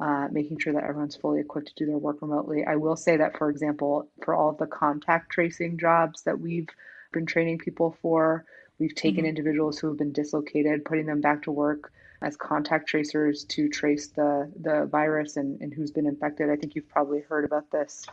Uh, 0.00 0.26
making 0.32 0.58
sure 0.58 0.72
that 0.72 0.82
everyone's 0.82 1.14
fully 1.14 1.38
equipped 1.38 1.68
to 1.68 1.74
do 1.76 1.86
their 1.86 1.96
work 1.96 2.20
remotely. 2.20 2.64
I 2.64 2.74
will 2.74 2.96
say 2.96 3.16
that, 3.16 3.38
for 3.38 3.48
example, 3.48 4.08
for 4.24 4.34
all 4.34 4.48
of 4.48 4.58
the 4.58 4.66
contact 4.66 5.30
tracing 5.30 5.78
jobs 5.78 6.22
that 6.22 6.40
we've 6.40 6.68
been 7.12 7.26
training 7.26 7.58
people 7.58 7.96
for, 8.02 8.44
we've 8.80 8.94
taken 8.94 9.20
mm-hmm. 9.20 9.28
individuals 9.28 9.78
who 9.78 9.86
have 9.86 9.96
been 9.96 10.10
dislocated, 10.10 10.84
putting 10.84 11.06
them 11.06 11.20
back 11.20 11.44
to 11.44 11.52
work 11.52 11.92
as 12.22 12.36
contact 12.36 12.88
tracers 12.88 13.44
to 13.44 13.68
trace 13.68 14.08
the 14.08 14.50
the 14.60 14.86
virus 14.86 15.36
and, 15.36 15.60
and 15.60 15.72
who's 15.72 15.90
been 15.90 16.06
infected. 16.06 16.50
I 16.50 16.56
think 16.56 16.74
you've 16.74 16.88
probably 16.88 17.20
heard 17.20 17.44
about 17.44 17.70
this 17.70 18.04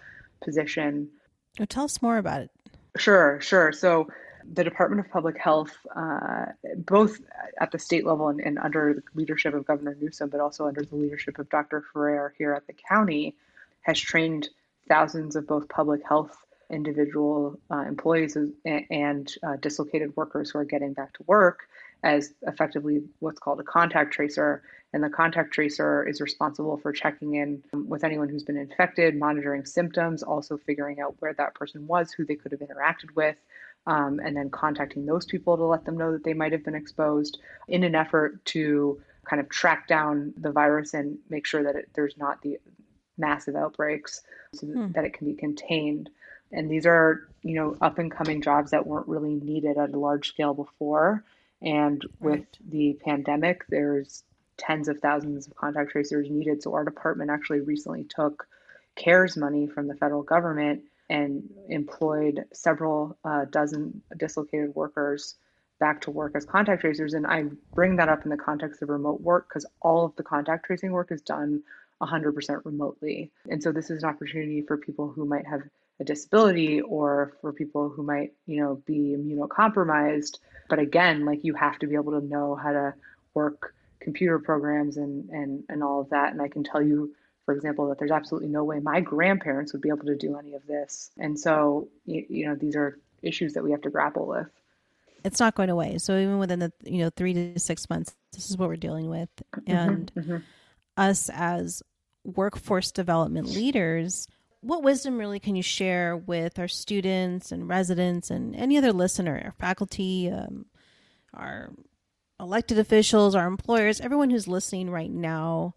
position. 0.43 1.09
Oh, 1.59 1.65
tell 1.65 1.85
us 1.85 2.01
more 2.01 2.17
about 2.17 2.41
it. 2.41 2.51
Sure, 2.97 3.39
sure. 3.41 3.71
So 3.71 4.07
the 4.53 4.63
Department 4.63 5.05
of 5.05 5.11
Public 5.11 5.37
Health, 5.37 5.75
uh, 5.95 6.45
both 6.77 7.19
at 7.59 7.71
the 7.71 7.79
state 7.79 8.05
level 8.05 8.29
and, 8.29 8.39
and, 8.39 8.57
under 8.57 8.93
the 8.93 9.03
leadership 9.13 9.53
of 9.53 9.65
Governor 9.65 9.95
Newsom, 9.99 10.29
but 10.29 10.39
also 10.39 10.67
under 10.67 10.83
the 10.83 10.95
leadership 10.95 11.39
of 11.39 11.49
Dr. 11.49 11.83
Ferrer 11.93 12.33
here 12.37 12.53
at 12.53 12.67
the 12.67 12.73
county, 12.73 13.35
has 13.81 13.99
trained 13.99 14.49
thousands 14.87 15.35
of 15.35 15.47
both 15.47 15.69
public 15.69 16.01
health 16.07 16.35
individual 16.71 17.59
uh, 17.69 17.83
employees 17.87 18.37
and 18.89 19.33
uh, 19.43 19.55
dislocated 19.57 20.15
workers 20.15 20.51
who 20.51 20.59
are 20.59 20.65
getting 20.65 20.93
back 20.93 21.13
to 21.13 21.23
work 21.27 21.67
as 22.03 22.33
effectively 22.43 23.03
what's 23.19 23.39
called 23.39 23.59
a 23.59 23.63
contact 23.63 24.13
tracer. 24.13 24.63
And 24.93 25.03
the 25.03 25.09
contact 25.09 25.53
tracer 25.53 26.05
is 26.07 26.19
responsible 26.19 26.77
for 26.77 26.91
checking 26.91 27.35
in 27.35 27.63
with 27.87 28.03
anyone 28.03 28.27
who's 28.27 28.43
been 28.43 28.57
infected, 28.57 29.15
monitoring 29.15 29.65
symptoms, 29.65 30.23
also 30.23 30.57
figuring 30.57 30.99
out 30.99 31.15
where 31.19 31.33
that 31.33 31.55
person 31.55 31.87
was, 31.87 32.11
who 32.11 32.25
they 32.25 32.35
could 32.35 32.51
have 32.51 32.61
interacted 32.61 33.15
with, 33.15 33.37
um, 33.87 34.19
and 34.19 34.35
then 34.35 34.49
contacting 34.49 35.05
those 35.05 35.25
people 35.25 35.55
to 35.55 35.63
let 35.63 35.85
them 35.85 35.97
know 35.97 36.11
that 36.11 36.23
they 36.23 36.33
might 36.33 36.51
have 36.51 36.65
been 36.65 36.75
exposed 36.75 37.39
in 37.67 37.83
an 37.83 37.95
effort 37.95 38.43
to 38.45 38.99
kind 39.23 39.39
of 39.39 39.47
track 39.49 39.87
down 39.87 40.33
the 40.37 40.51
virus 40.51 40.93
and 40.93 41.17
make 41.29 41.45
sure 41.45 41.63
that 41.63 41.75
it, 41.75 41.89
there's 41.93 42.17
not 42.17 42.41
the 42.41 42.57
massive 43.17 43.55
outbreaks 43.55 44.21
so 44.53 44.67
hmm. 44.67 44.91
that 44.91 45.05
it 45.05 45.13
can 45.13 45.27
be 45.27 45.33
contained. 45.33 46.09
And 46.51 46.69
these 46.69 46.85
are, 46.85 47.27
you 47.41 47.55
know, 47.55 47.77
up 47.81 47.97
and 47.97 48.11
coming 48.11 48.41
jobs 48.41 48.71
that 48.71 48.85
weren't 48.85 49.07
really 49.07 49.35
needed 49.35 49.77
at 49.77 49.93
a 49.93 49.99
large 49.99 50.29
scale 50.29 50.53
before. 50.53 51.23
And 51.61 52.03
with 52.19 52.39
right. 52.39 52.57
the 52.69 52.99
pandemic, 53.05 53.65
there's 53.69 54.23
tens 54.57 54.87
of 54.87 54.99
thousands 54.99 55.47
of 55.47 55.55
contact 55.55 55.91
tracers 55.91 56.29
needed. 56.29 56.61
So 56.61 56.73
our 56.73 56.83
department 56.83 57.31
actually 57.31 57.61
recently 57.61 58.03
took 58.03 58.47
CARES 58.95 59.37
money 59.37 59.67
from 59.67 59.87
the 59.87 59.95
federal 59.95 60.23
government 60.23 60.83
and 61.09 61.49
employed 61.69 62.45
several 62.53 63.17
uh, 63.25 63.45
dozen 63.45 64.01
dislocated 64.17 64.73
workers 64.75 65.35
back 65.79 66.01
to 66.01 66.11
work 66.11 66.33
as 66.35 66.45
contact 66.45 66.81
tracers. 66.81 67.13
And 67.13 67.27
I 67.27 67.45
bring 67.73 67.97
that 67.97 68.07
up 68.07 68.23
in 68.23 68.29
the 68.29 68.37
context 68.37 68.81
of 68.81 68.89
remote 68.89 69.19
work 69.21 69.47
because 69.49 69.65
all 69.81 70.05
of 70.05 70.15
the 70.15 70.23
contact 70.23 70.65
tracing 70.65 70.91
work 70.91 71.11
is 71.11 71.21
done 71.21 71.63
100% 72.01 72.65
remotely. 72.65 73.31
And 73.49 73.61
so 73.61 73.71
this 73.71 73.89
is 73.89 74.03
an 74.03 74.09
opportunity 74.09 74.61
for 74.61 74.77
people 74.77 75.09
who 75.09 75.25
might 75.25 75.47
have 75.47 75.63
a 76.01 76.03
disability 76.03 76.81
or 76.81 77.33
for 77.39 77.53
people 77.53 77.87
who 77.87 78.03
might, 78.03 78.33
you 78.47 78.59
know, 78.61 78.81
be 78.85 79.15
immunocompromised. 79.17 80.39
But 80.67 80.79
again, 80.79 81.25
like 81.25 81.43
you 81.43 81.53
have 81.53 81.77
to 81.79 81.87
be 81.87 81.95
able 81.95 82.19
to 82.19 82.25
know 82.25 82.55
how 82.55 82.71
to 82.71 82.93
work 83.33 83.75
computer 83.99 84.39
programs 84.39 84.97
and 84.97 85.29
and 85.29 85.63
and 85.69 85.83
all 85.83 86.01
of 86.01 86.09
that. 86.09 86.33
And 86.33 86.41
I 86.41 86.47
can 86.47 86.63
tell 86.63 86.81
you, 86.81 87.13
for 87.45 87.53
example, 87.53 87.87
that 87.89 87.99
there's 87.99 88.11
absolutely 88.11 88.49
no 88.49 88.63
way 88.63 88.79
my 88.79 88.99
grandparents 88.99 89.73
would 89.73 89.81
be 89.81 89.89
able 89.89 90.07
to 90.07 90.15
do 90.15 90.37
any 90.37 90.55
of 90.55 90.65
this. 90.65 91.11
And 91.17 91.39
so, 91.39 91.87
you, 92.05 92.25
you 92.27 92.47
know, 92.47 92.55
these 92.55 92.75
are 92.75 92.97
issues 93.21 93.53
that 93.53 93.63
we 93.63 93.71
have 93.71 93.81
to 93.81 93.91
grapple 93.91 94.25
with. 94.25 94.47
It's 95.23 95.39
not 95.39 95.53
going 95.53 95.69
away. 95.69 95.99
So 95.99 96.17
even 96.17 96.39
within 96.39 96.57
the 96.59 96.73
you 96.83 97.03
know 97.03 97.11
three 97.15 97.35
to 97.35 97.59
six 97.59 97.87
months, 97.91 98.15
this 98.33 98.49
is 98.49 98.57
what 98.57 98.69
we're 98.69 98.75
dealing 98.75 99.07
with, 99.07 99.29
mm-hmm, 99.55 99.71
and 99.71 100.11
mm-hmm, 100.15 100.31
mm-hmm. 100.31 100.43
us 100.97 101.29
as 101.29 101.83
workforce 102.23 102.91
development 102.91 103.47
leaders, 103.47 104.27
what 104.61 104.83
wisdom 104.83 105.17
really 105.17 105.39
can 105.39 105.55
you 105.55 105.63
share 105.63 106.15
with 106.15 106.59
our 106.59 106.67
students 106.67 107.51
and 107.51 107.67
residents 107.67 108.29
and 108.29 108.55
any 108.55 108.77
other 108.77 108.93
listener, 108.93 109.41
our 109.43 109.51
faculty, 109.53 110.29
um, 110.29 110.65
our 111.33 111.71
elected 112.39 112.77
officials, 112.77 113.35
our 113.35 113.47
employers, 113.47 113.99
everyone 113.99 114.29
who's 114.29 114.47
listening 114.47 114.89
right 114.89 115.11
now, 115.11 115.75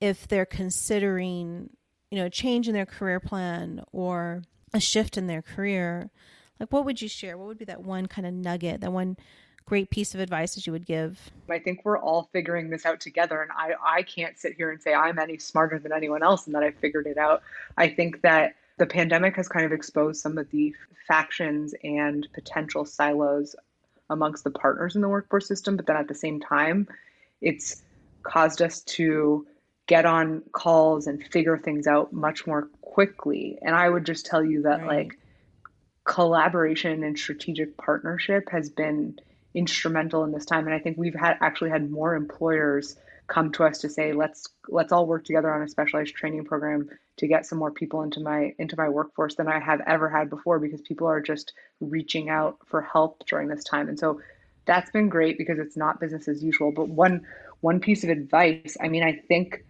if 0.00 0.26
they're 0.26 0.46
considering, 0.46 1.70
you 2.10 2.18
know, 2.18 2.26
a 2.26 2.30
change 2.30 2.68
in 2.68 2.74
their 2.74 2.86
career 2.86 3.20
plan 3.20 3.82
or 3.92 4.42
a 4.74 4.80
shift 4.80 5.16
in 5.16 5.28
their 5.28 5.42
career, 5.42 6.10
like 6.58 6.72
what 6.72 6.84
would 6.84 7.00
you 7.00 7.08
share? 7.08 7.38
What 7.38 7.46
would 7.48 7.58
be 7.58 7.64
that 7.66 7.82
one 7.82 8.06
kind 8.06 8.26
of 8.26 8.34
nugget, 8.34 8.80
that 8.80 8.92
one 8.92 9.16
great 9.66 9.90
piece 9.90 10.14
of 10.14 10.20
advice 10.20 10.54
that 10.54 10.66
you 10.66 10.72
would 10.72 10.86
give? 10.86 11.30
I 11.50 11.58
think 11.58 11.84
we're 11.84 11.98
all 11.98 12.28
figuring 12.32 12.70
this 12.70 12.86
out 12.86 13.00
together. 13.00 13.42
And 13.42 13.50
I, 13.52 13.98
I 13.98 14.02
can't 14.02 14.38
sit 14.38 14.54
here 14.54 14.70
and 14.70 14.80
say 14.80 14.94
I'm 14.94 15.18
any 15.18 15.38
smarter 15.38 15.78
than 15.78 15.92
anyone 15.92 16.22
else 16.22 16.46
and 16.46 16.54
that 16.54 16.62
I 16.62 16.70
figured 16.70 17.06
it 17.06 17.18
out. 17.18 17.42
I 17.76 17.88
think 17.88 18.22
that 18.22 18.54
the 18.78 18.86
pandemic 18.86 19.36
has 19.36 19.48
kind 19.48 19.66
of 19.66 19.72
exposed 19.72 20.20
some 20.20 20.38
of 20.38 20.50
the 20.50 20.74
factions 21.06 21.74
and 21.84 22.26
potential 22.32 22.84
silos 22.84 23.56
amongst 24.08 24.44
the 24.44 24.50
partners 24.50 24.94
in 24.94 25.02
the 25.02 25.08
workforce 25.08 25.48
system. 25.48 25.76
But 25.76 25.86
then 25.86 25.96
at 25.96 26.08
the 26.08 26.14
same 26.14 26.40
time, 26.40 26.88
it's 27.40 27.82
caused 28.22 28.62
us 28.62 28.80
to 28.82 29.46
get 29.86 30.04
on 30.04 30.42
calls 30.52 31.06
and 31.06 31.22
figure 31.24 31.58
things 31.58 31.86
out 31.86 32.12
much 32.12 32.46
more 32.46 32.68
quickly. 32.80 33.58
And 33.62 33.74
I 33.74 33.88
would 33.88 34.04
just 34.04 34.26
tell 34.26 34.44
you 34.44 34.62
that, 34.62 34.80
right. 34.80 34.86
like, 34.86 35.18
collaboration 36.04 37.02
and 37.02 37.18
strategic 37.18 37.76
partnership 37.76 38.48
has 38.50 38.70
been 38.70 39.18
instrumental 39.56 40.22
in 40.22 40.30
this 40.30 40.46
time. 40.46 40.66
And 40.66 40.74
i 40.74 40.78
think 40.78 40.96
we've 40.96 41.14
had 41.14 41.38
actually 41.40 41.70
had 41.70 41.90
more 41.90 42.14
employers 42.14 42.96
come 43.26 43.50
to 43.50 43.64
us 43.64 43.78
to 43.78 43.88
say 43.88 44.12
let's 44.12 44.48
let's 44.68 44.92
all 44.92 45.06
work 45.06 45.24
together 45.24 45.52
on 45.52 45.62
a 45.62 45.68
specialized 45.68 46.14
training 46.14 46.44
program 46.44 46.88
to 47.16 47.26
get 47.26 47.44
some 47.44 47.58
more 47.58 47.72
people 47.72 48.02
into 48.02 48.20
my 48.20 48.54
into 48.58 48.76
my 48.76 48.88
workforce 48.88 49.34
than 49.34 49.48
i 49.48 49.58
have 49.58 49.80
ever 49.86 50.08
had 50.08 50.30
before 50.30 50.60
because 50.60 50.80
people 50.82 51.08
are 51.08 51.20
just 51.20 51.52
reaching 51.80 52.28
out 52.28 52.58
for 52.66 52.80
help 52.80 53.24
during 53.26 53.48
this 53.48 53.64
time. 53.64 53.88
And 53.88 53.98
so 53.98 54.20
that's 54.64 54.90
been 54.90 55.08
great 55.08 55.38
because 55.38 55.58
it's 55.58 55.76
not 55.76 56.00
business 56.00 56.28
as 56.28 56.42
usual. 56.42 56.72
But 56.72 56.88
one 56.88 57.26
one 57.60 57.80
piece 57.80 58.04
of 58.04 58.10
advice 58.10 58.76
i 58.80 58.88
mean 58.88 59.02
i 59.02 59.12
think 59.12 59.64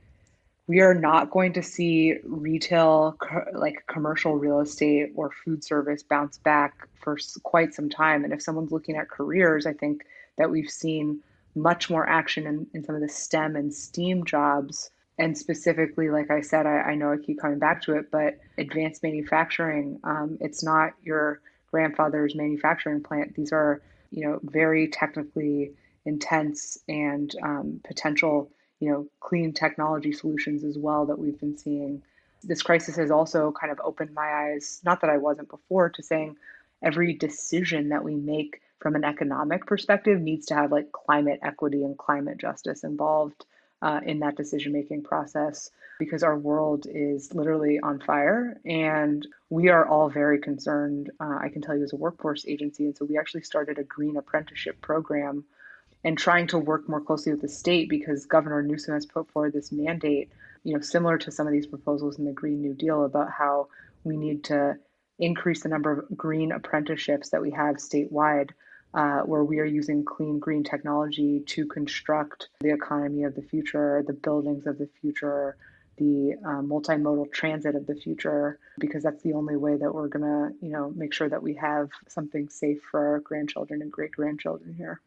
we 0.69 0.81
are 0.81 0.95
not 0.95 1.31
going 1.31 1.53
to 1.53 1.63
see 1.63 2.15
retail, 2.25 3.17
like 3.53 3.85
commercial 3.87 4.35
real 4.37 4.61
estate 4.61 5.13
or 5.15 5.31
food 5.31 5.63
service 5.63 6.03
bounce 6.03 6.39
back 6.39 6.89
for 7.01 7.17
quite 7.45 7.73
some 7.73 7.89
time. 7.89 8.25
And 8.25 8.33
if 8.33 8.43
someone's 8.43 8.73
looking 8.73 8.97
at 8.97 9.09
careers, 9.09 9.65
I 9.67 9.73
think 9.73 10.05
that 10.39 10.51
we've 10.51 10.71
seen 10.71 11.21
much 11.55 11.89
more 11.89 12.09
action 12.09 12.47
in, 12.47 12.67
in 12.75 12.85
some 12.85 12.97
of 12.97 13.01
the 13.01 13.09
STEM 13.09 13.55
and 13.55 13.73
STEAM 13.73 14.25
jobs. 14.25 14.91
And 15.19 15.39
specifically, 15.39 16.11
like 16.11 16.31
I 16.31 16.41
said, 16.41 16.67
I, 16.67 16.81
I 16.81 16.95
know 16.97 17.13
I 17.13 17.17
keep 17.17 17.41
coming 17.41 17.59
back 17.59 17.81
to 17.83 17.97
it, 17.97 18.11
but 18.11 18.39
advanced 18.59 19.03
manufacturing, 19.03 20.01
um, 20.05 20.37
it's 20.41 20.63
not 20.63 20.93
your 21.03 21.41
grandfather's 21.71 22.35
manufacturing 22.35 23.03
plant. 23.03 23.35
These 23.35 23.53
are, 23.53 23.81
you 24.11 24.27
know, 24.27 24.41
very 24.43 24.89
technically 24.89 25.73
intense 26.05 26.79
and 26.89 27.35
um, 27.43 27.81
potential 27.85 28.51
you 28.81 28.91
know, 28.91 29.07
clean 29.21 29.53
technology 29.53 30.13
solutions 30.13 30.65
as 30.65 30.77
well 30.77 31.07
that 31.07 31.19
we've 31.19 31.39
been 31.39 31.57
seeing. 31.57 32.03
This 32.43 32.63
crisis 32.63 32.97
has 32.97 33.11
also 33.11 33.53
kind 33.53 33.73
of 33.73 33.81
opened 33.83 34.15
my 34.15 34.29
eyes, 34.29 34.81
not 34.85 35.01
that 35.01 35.11
I 35.11 35.17
wasn't 35.17 35.49
before, 35.49 35.89
to 35.91 36.03
saying 36.03 36.37
every 36.83 37.15
decision 37.15 37.89
that 37.89 38.05
we 38.05 38.15
make 38.15 38.61
from 38.79 38.95
an 38.95 39.05
economic 39.05 39.67
perspective 39.67 40.21
needs 40.21 40.47
to 40.47 40.55
have 40.55 40.71
like 40.71 40.93
climate 40.93 41.41
equity 41.43 41.83
and 41.83 41.97
climate 41.97 42.39
justice 42.39 42.85
involved 42.85 43.47
uh, 43.83 44.01
in 44.05 44.21
that 44.21 44.37
decision 44.37 44.73
making 44.73 45.03
process 45.03 45.71
because 45.99 46.23
our 46.23 46.37
world 46.37 46.87
is 46.89 47.35
literally 47.35 47.81
on 47.81 48.01
fire 48.01 48.61
and 48.65 49.27
we 49.51 49.69
are 49.69 49.87
all 49.87 50.11
very 50.11 50.39
concerned. 50.39 51.11
Uh, 51.21 51.39
I 51.41 51.49
can 51.49 51.63
tell 51.63 51.77
you 51.77 51.85
as 51.85 51.93
a 51.93 51.97
workforce 51.97 52.47
agency. 52.47 52.85
And 52.85 52.97
so 52.97 53.05
we 53.05 53.19
actually 53.19 53.43
started 53.43 53.79
a 53.79 53.85
green 53.85 54.17
apprenticeship 54.17 54.81
program 54.81 55.45
and 56.07 56.17
trying 56.17 56.47
to 56.47 56.57
work 56.57 56.89
more 56.89 57.01
closely 57.01 57.33
with 57.33 57.43
the 57.43 57.49
state 57.49 57.89
because 57.89 58.27
Governor 58.27 58.63
Newsom 58.63 58.95
has 58.95 59.05
put 59.05 59.29
forward 59.33 59.53
this 59.53 59.73
mandate, 59.73 60.31
you 60.63 60.73
know, 60.73 60.81
similar 60.81 61.19
to 61.19 61.33
some 61.33 61.49
of 61.49 61.53
these 61.53 61.67
proposals 61.67 62.17
in 62.17 62.25
the 62.25 62.33
Green 62.33 62.63
New 62.63 62.75
Deal 62.75 63.05
about 63.05 63.29
how 63.33 63.67
we 64.05 64.17
need 64.17 64.45
to 64.45 64.77
increase 65.19 65.65
the 65.65 65.69
number 65.69 65.91
of 65.91 66.17
green 66.17 66.53
apprenticeships 66.53 67.31
that 67.31 67.43
we 67.43 67.51
have 67.51 67.79
statewide, 67.79 68.51
uh, 68.95 69.23
where 69.23 69.43
we 69.43 69.59
are 69.59 69.65
using 69.65 70.05
clean 70.05 70.39
green 70.39 70.63
technology 70.63 71.41
to 71.41 71.67
construct 71.67 72.51
the 72.61 72.73
economy 72.73 73.25
of 73.25 73.35
the 73.35 73.43
future, 73.43 74.05
the 74.07 74.13
buildings 74.13 74.65
of 74.69 74.79
the 74.79 74.89
future, 75.01 75.57
the 75.97 76.37
uh, 76.47 76.63
multimodal 76.63 77.33
transit 77.33 77.75
of 77.75 77.85
the 77.89 77.97
future, 77.97 78.61
because 78.79 79.03
that's 79.03 79.25
the 79.25 79.33
only 79.33 79.57
way 79.57 79.77
that 79.77 79.93
we're 79.93 80.07
gonna, 80.07 80.53
you 80.63 80.71
know, 80.71 80.93
make 80.95 81.13
sure 81.13 81.29
that 81.29 81.43
we 81.43 81.55
have 81.55 81.89
something 82.07 82.49
safe 82.49 82.79
for 82.93 83.05
our 83.09 83.19
grandchildren 83.19 83.83
and 83.83 83.91
great 83.91 84.13
grandchildren 84.13 84.73
here 84.73 85.01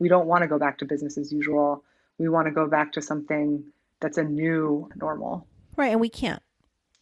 we 0.00 0.08
don't 0.08 0.26
want 0.26 0.42
to 0.42 0.48
go 0.48 0.58
back 0.58 0.78
to 0.78 0.84
business 0.84 1.16
as 1.16 1.32
usual. 1.32 1.84
We 2.18 2.28
want 2.28 2.46
to 2.46 2.50
go 2.50 2.66
back 2.66 2.92
to 2.92 3.02
something 3.02 3.62
that's 4.00 4.18
a 4.18 4.24
new 4.24 4.88
normal. 4.96 5.46
Right, 5.76 5.92
and 5.92 6.00
we 6.00 6.08
can't. 6.08 6.42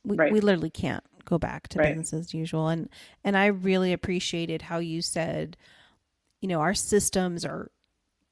We, 0.04 0.16
right. 0.16 0.32
we 0.32 0.40
literally 0.40 0.70
can't 0.70 1.04
go 1.24 1.38
back 1.38 1.68
to 1.68 1.78
right. 1.78 1.88
business 1.88 2.12
as 2.12 2.34
usual. 2.34 2.68
And 2.68 2.88
and 3.24 3.36
I 3.36 3.46
really 3.46 3.92
appreciated 3.92 4.62
how 4.62 4.78
you 4.78 5.00
said, 5.00 5.56
you 6.40 6.48
know, 6.48 6.60
our 6.60 6.74
systems 6.74 7.44
are 7.44 7.70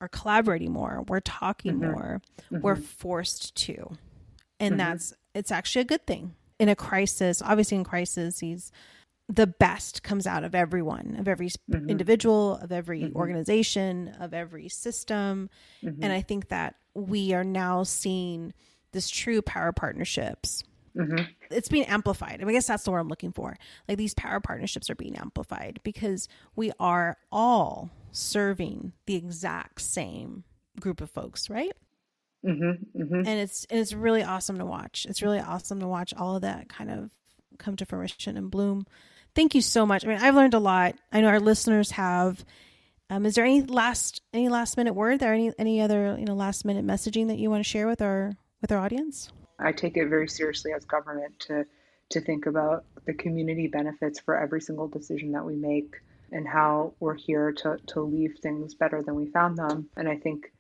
are 0.01 0.09
collaborating 0.09 0.73
more. 0.73 1.05
We're 1.09 1.21
talking 1.21 1.75
mm-hmm. 1.75 1.93
more. 1.93 2.23
Mm-hmm. 2.53 2.61
We're 2.61 2.77
forced 2.77 3.55
to, 3.67 3.97
and 4.61 4.73
mm-hmm. 4.73 4.79
that's 4.79 5.15
it's 5.35 5.51
actually 5.51 5.83
a 5.83 5.87
good 5.87 6.07
thing 6.07 6.35
in 6.59 6.69
a 6.69 6.77
crisis. 6.77 7.41
Obviously, 7.41 7.79
in 7.79 7.85
crisis, 7.85 8.41
he's 8.41 8.73
the 9.29 9.47
best 9.47 10.03
comes 10.03 10.27
out 10.27 10.45
of 10.45 10.55
everyone, 10.55 11.17
of 11.19 11.27
every 11.27 11.49
mm-hmm. 11.49 11.91
individual, 11.91 12.59
of 12.63 12.71
every 12.71 13.03
mm-hmm. 13.03 13.17
organization, 13.17 14.15
of 14.21 14.33
every 14.33 14.69
system. 14.69 15.51
Mm-hmm. 15.83 16.03
And 16.03 16.13
I 16.13 16.21
think 16.21 16.49
that 16.49 16.77
we 16.95 17.33
are 17.33 17.45
now 17.45 17.83
seeing 17.83 18.55
this 18.93 19.11
true 19.11 19.43
power 19.43 19.73
partnerships. 19.73 20.63
Mm-hmm. 20.97 21.25
It's 21.51 21.69
being 21.69 21.85
amplified. 21.85 22.35
I, 22.35 22.39
mean, 22.39 22.51
I 22.51 22.53
guess 22.53 22.69
that's 22.69 22.85
the 22.85 22.91
word 22.91 23.01
I'm 23.01 23.09
looking 23.09 23.33
for. 23.33 23.57
Like 23.89 23.99
these 23.99 24.15
power 24.15 24.41
partnerships 24.41 24.89
are 24.89 24.95
being 24.95 25.17
amplified 25.17 25.81
because 25.83 26.29
we 26.55 26.73
are 26.79 27.19
all 27.33 27.91
serving 28.13 28.93
the 29.07 29.17
exact 29.17 29.81
same 29.83 30.45
group 30.81 31.01
of 31.01 31.11
folks, 31.11 31.51
right? 31.51 31.73
Mm-hmm. 32.47 33.03
Mm-hmm. 33.03 33.15
And 33.15 33.29
it's 33.29 33.67
and 33.71 33.81
it's 33.81 33.93
really 33.93 34.23
awesome 34.23 34.59
to 34.59 34.65
watch. 34.65 35.07
It's 35.09 35.21
really 35.21 35.41
awesome 35.41 35.81
to 35.81 35.89
watch 35.89 36.15
all 36.17 36.37
of 36.37 36.43
that 36.43 36.69
kind 36.69 36.91
of 36.91 37.11
come 37.59 37.77
to 37.77 37.85
fruition 37.85 38.37
and 38.37 38.51
bloom 38.51 38.87
Thank 39.37 39.55
you 39.55 39.61
so 39.61 39.85
much. 39.85 40.03
I 40.03 40.09
mean, 40.09 40.19
I've 40.19 40.35
learned 40.35 40.55
a 40.55 40.59
lot. 40.59 40.95
I 41.13 41.21
know 41.21 41.29
our 41.29 41.41
listeners 41.41 41.91
have. 41.91 42.43
Um, 43.11 43.27
is 43.27 43.35
there 43.35 43.45
any 43.45 43.61
last 43.61 44.23
any 44.33 44.49
last 44.49 44.79
minute 44.79 44.95
word 44.95 45.23
or 45.23 45.35
any 45.35 45.53
any 45.59 45.83
other 45.83 46.17
you 46.19 46.25
know 46.25 46.35
last 46.35 46.65
minute 46.65 46.87
messaging 46.87 47.29
that 47.29 47.37
you 47.37 47.51
want 47.51 47.63
to 47.63 47.69
share 47.69 47.87
with 47.87 48.01
our 48.01 48.33
with 48.63 48.73
our 48.73 48.79
audience? 48.79 49.31
I 49.59 49.73
take 49.73 49.99
it 49.99 50.09
very 50.09 50.27
seriously 50.27 50.73
as 50.73 50.87
government 50.87 51.39
to 51.41 51.67
to 52.09 52.21
think 52.23 52.47
about 52.47 52.87
the 53.05 53.13
community 53.13 53.67
benefits 53.67 54.19
for 54.21 54.39
every 54.39 54.63
single 54.63 54.89
decision 54.89 55.33
that 55.33 55.45
we 55.45 55.55
make 55.55 55.97
and 56.33 56.49
how 56.49 56.95
we're 56.99 57.15
here 57.15 57.53
to 57.53 57.77
to 57.89 58.01
leave 58.01 58.39
things 58.43 58.75
better 58.75 59.03
than 59.03 59.17
we 59.17 59.27
found 59.27 59.59
them. 59.59 59.91
And 59.99 60.09
I 60.09 60.17
think 60.17 60.51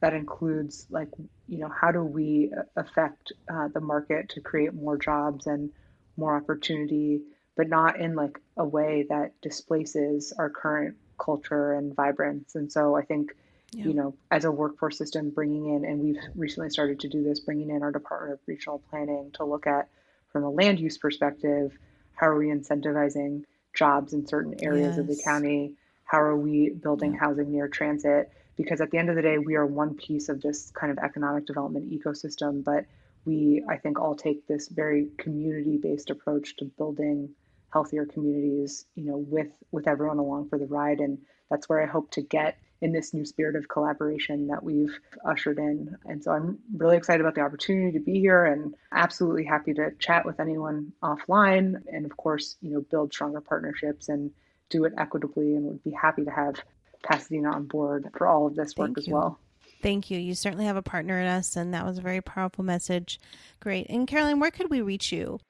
that 0.00 0.12
includes 0.12 0.88
like 0.90 1.10
you 1.46 1.58
know 1.58 1.70
how 1.70 1.92
do 1.92 2.02
we 2.02 2.52
affect 2.74 3.32
uh, 3.48 3.68
the 3.68 3.80
market 3.80 4.30
to 4.30 4.40
create 4.40 4.74
more 4.74 4.98
jobs 4.98 5.46
and 5.46 5.70
more 6.16 6.36
opportunity 6.36 7.22
but 7.56 7.68
not 7.68 8.00
in 8.00 8.14
like 8.14 8.40
a 8.56 8.64
way 8.64 9.06
that 9.08 9.40
displaces 9.40 10.32
our 10.38 10.50
current 10.50 10.96
culture 11.18 11.72
and 11.72 11.94
vibrance. 11.94 12.54
And 12.54 12.70
so 12.70 12.96
I 12.96 13.02
think, 13.02 13.34
yeah. 13.72 13.86
you 13.86 13.94
know, 13.94 14.14
as 14.30 14.44
a 14.44 14.50
workforce 14.50 14.98
system, 14.98 15.30
bringing 15.30 15.74
in, 15.74 15.84
and 15.84 16.00
we've 16.00 16.18
recently 16.34 16.70
started 16.70 17.00
to 17.00 17.08
do 17.08 17.22
this, 17.22 17.40
bringing 17.40 17.70
in 17.70 17.82
our 17.82 17.92
Department 17.92 18.34
of 18.34 18.40
Regional 18.46 18.82
Planning 18.90 19.30
to 19.34 19.44
look 19.44 19.66
at, 19.66 19.88
from 20.32 20.44
a 20.44 20.50
land 20.50 20.80
use 20.80 20.98
perspective, 20.98 21.76
how 22.14 22.26
are 22.26 22.36
we 22.36 22.46
incentivizing 22.46 23.44
jobs 23.72 24.12
in 24.12 24.26
certain 24.26 24.56
areas 24.62 24.96
yes. 24.96 24.98
of 24.98 25.06
the 25.06 25.20
county? 25.24 25.74
How 26.04 26.20
are 26.20 26.36
we 26.36 26.70
building 26.70 27.14
yeah. 27.14 27.20
housing 27.20 27.52
near 27.52 27.68
transit? 27.68 28.30
Because 28.56 28.80
at 28.80 28.90
the 28.90 28.98
end 28.98 29.10
of 29.10 29.16
the 29.16 29.22
day, 29.22 29.38
we 29.38 29.54
are 29.56 29.66
one 29.66 29.94
piece 29.94 30.28
of 30.28 30.40
this 30.40 30.70
kind 30.72 30.92
of 30.92 30.98
economic 30.98 31.46
development 31.46 31.90
ecosystem, 31.90 32.62
but 32.62 32.84
we, 33.24 33.64
I 33.68 33.76
think, 33.76 33.98
all 33.98 34.14
take 34.14 34.46
this 34.46 34.68
very 34.68 35.08
community 35.18 35.76
based 35.76 36.10
approach 36.10 36.56
to 36.56 36.64
building 36.64 37.30
healthier 37.74 38.06
communities, 38.06 38.86
you 38.94 39.04
know, 39.04 39.18
with 39.18 39.48
with 39.72 39.88
everyone 39.88 40.18
along 40.18 40.48
for 40.48 40.58
the 40.58 40.66
ride. 40.66 41.00
And 41.00 41.18
that's 41.50 41.68
where 41.68 41.82
I 41.82 41.86
hope 41.86 42.12
to 42.12 42.22
get 42.22 42.56
in 42.80 42.92
this 42.92 43.12
new 43.12 43.24
spirit 43.24 43.56
of 43.56 43.68
collaboration 43.68 44.46
that 44.46 44.62
we've 44.62 44.96
ushered 45.24 45.58
in. 45.58 45.96
And 46.04 46.22
so 46.22 46.30
I'm 46.30 46.58
really 46.76 46.96
excited 46.96 47.20
about 47.20 47.34
the 47.34 47.40
opportunity 47.40 47.98
to 47.98 48.04
be 48.04 48.20
here 48.20 48.44
and 48.44 48.74
absolutely 48.92 49.44
happy 49.44 49.74
to 49.74 49.90
chat 49.98 50.24
with 50.24 50.38
anyone 50.38 50.92
offline 51.02 51.82
and 51.92 52.06
of 52.06 52.16
course, 52.16 52.56
you 52.60 52.70
know, 52.70 52.80
build 52.80 53.12
stronger 53.12 53.40
partnerships 53.40 54.08
and 54.08 54.30
do 54.70 54.84
it 54.84 54.92
equitably 54.96 55.56
and 55.56 55.64
would 55.64 55.82
be 55.82 55.90
happy 55.90 56.24
to 56.24 56.30
have 56.30 56.54
Pasadena 57.02 57.50
on 57.50 57.64
board 57.64 58.08
for 58.16 58.26
all 58.26 58.46
of 58.46 58.54
this 58.54 58.76
work 58.76 58.88
Thank 58.88 58.98
as 58.98 59.08
you. 59.08 59.14
well. 59.14 59.38
Thank 59.82 60.10
you. 60.10 60.18
You 60.18 60.34
certainly 60.34 60.64
have 60.64 60.76
a 60.76 60.82
partner 60.82 61.20
in 61.20 61.26
us, 61.26 61.56
and 61.56 61.74
that 61.74 61.84
was 61.84 61.98
a 61.98 62.02
very 62.02 62.22
powerful 62.22 62.64
message. 62.64 63.20
Great. 63.60 63.86
And 63.90 64.08
Caroline, 64.08 64.40
where 64.40 64.50
could 64.50 64.70
we 64.70 64.80
reach 64.80 65.12
you? 65.12 65.40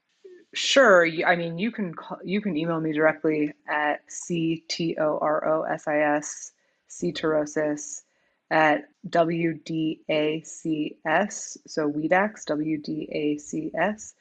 Sure. 0.54 1.04
I 1.26 1.34
mean, 1.36 1.58
you 1.58 1.72
can 1.72 1.92
call, 1.94 2.18
you 2.24 2.40
can 2.40 2.56
email 2.56 2.80
me 2.80 2.92
directly 2.92 3.52
at 3.68 4.00
c 4.08 4.64
t 4.68 4.96
o 4.98 5.18
r 5.20 5.46
o 5.48 5.62
s 5.62 5.88
i 5.88 5.98
s 5.98 6.52
c 6.86 7.12
torosis 7.12 8.02
at 8.50 8.84
wdacs 9.08 10.46
so 11.66 11.90
WDACS 11.90 12.44
wdacs 13.48 14.14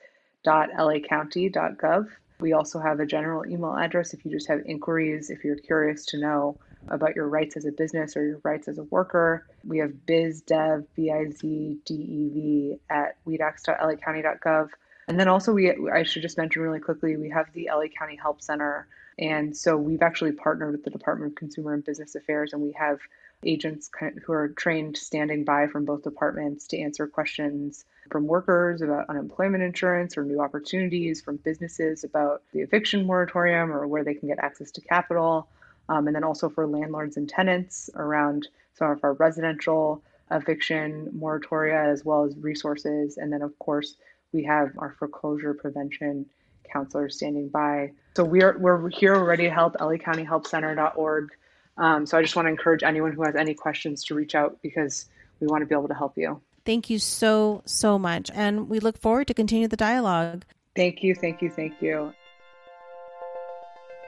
dot 0.44 0.70
lacounty 0.72 1.52
dot 1.54 1.78
gov. 1.78 2.08
We 2.40 2.54
also 2.54 2.80
have 2.80 3.00
a 3.00 3.06
general 3.06 3.46
email 3.46 3.76
address 3.78 4.14
if 4.16 4.26
you 4.26 4.32
just 4.32 4.48
have 4.48 4.62
inquiries 4.66 5.30
if 5.30 5.44
you're 5.44 5.56
curious 5.56 6.04
to 6.08 6.18
know 6.20 6.58
about 6.90 7.16
your 7.16 7.30
rights 7.30 7.56
as 7.58 7.66
a 7.66 7.72
business 7.72 8.18
or 8.18 8.26
your 8.26 8.42
rights 8.44 8.68
as 8.68 8.80
a 8.80 8.84
worker. 8.86 9.46
We 9.64 9.78
have 9.78 9.92
bizdev 10.08 10.88
b 10.96 11.12
i 11.12 11.30
z 11.30 11.78
d 11.86 11.94
e 11.94 12.30
v 12.34 12.80
at 12.90 13.18
wdacs.lacounty.gov. 13.28 14.70
And 15.08 15.20
then 15.20 15.28
also 15.28 15.54
we 15.54 15.72
I 15.90 16.04
should 16.04 16.22
just 16.22 16.38
mention 16.38 16.62
really 16.62 16.80
quickly 16.80 17.18
we 17.18 17.30
have 17.30 17.52
the 17.54 17.70
LA 17.72 17.88
County 17.98 18.16
Help 18.16 18.42
Center. 18.42 18.88
And 19.20 19.56
so 19.56 19.78
we've 19.78 20.02
actually 20.02 20.32
partnered 20.32 20.72
with 20.72 20.84
the 20.84 20.90
Department 20.90 21.34
of 21.34 21.36
Consumer 21.36 21.74
and 21.74 21.84
Business 21.84 22.16
Affairs 22.16 22.54
and 22.54 22.62
we 22.62 22.72
have 22.74 23.00
agents 23.46 23.90
who 24.26 24.34
are 24.34 24.50
trained 24.50 24.98
standing 24.98 25.44
by 25.44 25.68
from 25.68 25.86
both 25.86 26.04
departments 26.04 26.68
to 26.68 26.80
answer 26.80 27.08
questions 27.08 27.86
from 28.10 28.28
workers 28.28 28.82
about 28.82 29.10
unemployment 29.10 29.64
insurance 29.64 30.18
or 30.18 30.24
new 30.24 30.42
opportunities 30.42 31.22
from 31.22 31.38
businesses 31.38 32.04
about 32.04 32.42
the 32.54 32.62
eviction 32.62 33.06
moratorium 33.06 33.72
or 33.72 33.88
where 33.88 34.04
they 34.04 34.14
can 34.14 34.28
get 34.28 34.40
access 34.40 34.72
to 34.72 34.82
capital. 34.82 35.48
Um, 35.90 36.08
and 36.08 36.16
then 36.16 36.24
also 36.24 36.50
for 36.50 36.66
landlords 36.66 37.18
and 37.18 37.28
tenants 37.28 37.90
around 37.96 38.48
some 38.76 38.92
of 38.92 39.04
our 39.04 39.14
residential 39.14 40.02
eviction 40.32 41.12
moratoria 41.18 41.92
as 41.92 42.06
well 42.06 42.24
as 42.24 42.38
resources. 42.38 43.18
And 43.18 43.32
then 43.32 43.42
of 43.42 43.58
course 43.60 43.96
we 44.34 44.44
have 44.44 44.72
our 44.78 44.96
foreclosure 45.00 45.54
prevention 45.54 46.26
counselors 46.72 47.16
standing 47.16 47.50
by. 47.50 47.92
So 48.16 48.24
we're 48.24 48.58
we're 48.58 48.90
here, 48.90 49.14
we're 49.14 49.26
ready 49.26 49.44
to 49.44 49.52
help. 49.52 49.76
LACountyHelpCenter.org. 49.78 51.30
Um, 51.78 52.06
so 52.06 52.18
I 52.18 52.22
just 52.22 52.36
want 52.36 52.48
to 52.48 52.50
encourage 52.50 52.84
anyone 52.84 53.14
who 53.14 53.24
has 53.24 53.36
any 53.36 53.54
questions 53.54 54.04
to 54.06 54.16
reach 54.16 54.36
out 54.36 54.58
because 54.62 55.06
we 55.40 55.48
want 55.48 55.62
to 55.62 55.66
be 55.66 55.76
able 55.76 55.88
to 55.88 55.94
help 55.94 56.18
you. 56.18 56.42
Thank 56.66 56.90
you 56.90 57.00
so 57.00 57.62
so 57.66 58.00
much, 58.00 58.32
and 58.34 58.70
we 58.70 58.80
look 58.80 58.98
forward 58.98 59.28
to 59.28 59.34
continue 59.34 59.68
the 59.68 59.78
dialogue. 59.78 60.46
Thank 60.76 61.04
you, 61.04 61.14
thank 61.14 61.42
you, 61.42 61.50
thank 61.50 61.82
you. 61.82 62.14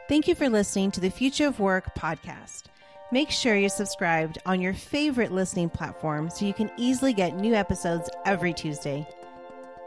Thank 0.07 0.27
you 0.27 0.35
for 0.35 0.49
listening 0.49 0.91
to 0.91 1.01
the 1.01 1.09
Future 1.09 1.47
of 1.47 1.59
Work 1.59 1.95
podcast. 1.95 2.65
Make 3.11 3.29
sure 3.29 3.55
you're 3.55 3.69
subscribed 3.69 4.39
on 4.45 4.61
your 4.61 4.73
favorite 4.73 5.31
listening 5.31 5.69
platform 5.69 6.29
so 6.29 6.45
you 6.45 6.53
can 6.53 6.71
easily 6.77 7.13
get 7.13 7.35
new 7.35 7.53
episodes 7.53 8.09
every 8.25 8.53
Tuesday. 8.53 9.07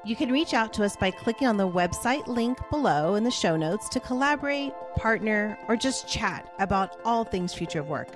You 0.04 0.14
can 0.14 0.30
reach 0.30 0.54
out 0.54 0.72
to 0.74 0.84
us 0.84 0.96
by 0.96 1.10
clicking 1.10 1.48
on 1.48 1.56
the 1.56 1.68
website 1.68 2.26
link 2.28 2.58
below 2.70 3.16
in 3.16 3.24
the 3.24 3.30
show 3.30 3.56
notes 3.56 3.88
to 3.90 4.00
collaborate, 4.00 4.72
partner, 4.96 5.58
or 5.66 5.76
just 5.76 6.08
chat 6.08 6.50
about 6.60 7.00
all 7.04 7.24
things 7.24 7.52
future 7.52 7.80
of 7.80 7.88
work. 7.88 8.08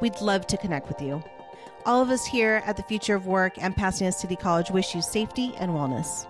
We'd 0.00 0.20
love 0.20 0.46
to 0.48 0.56
connect 0.56 0.88
with 0.88 1.00
you. 1.00 1.22
All 1.86 2.02
of 2.02 2.10
us 2.10 2.26
here 2.26 2.62
at 2.66 2.76
the 2.76 2.82
Future 2.82 3.14
of 3.14 3.26
Work 3.26 3.54
and 3.56 3.74
Pasadena 3.74 4.12
City 4.12 4.36
College 4.36 4.70
wish 4.70 4.94
you 4.94 5.00
safety 5.00 5.54
and 5.58 5.70
wellness. 5.70 6.26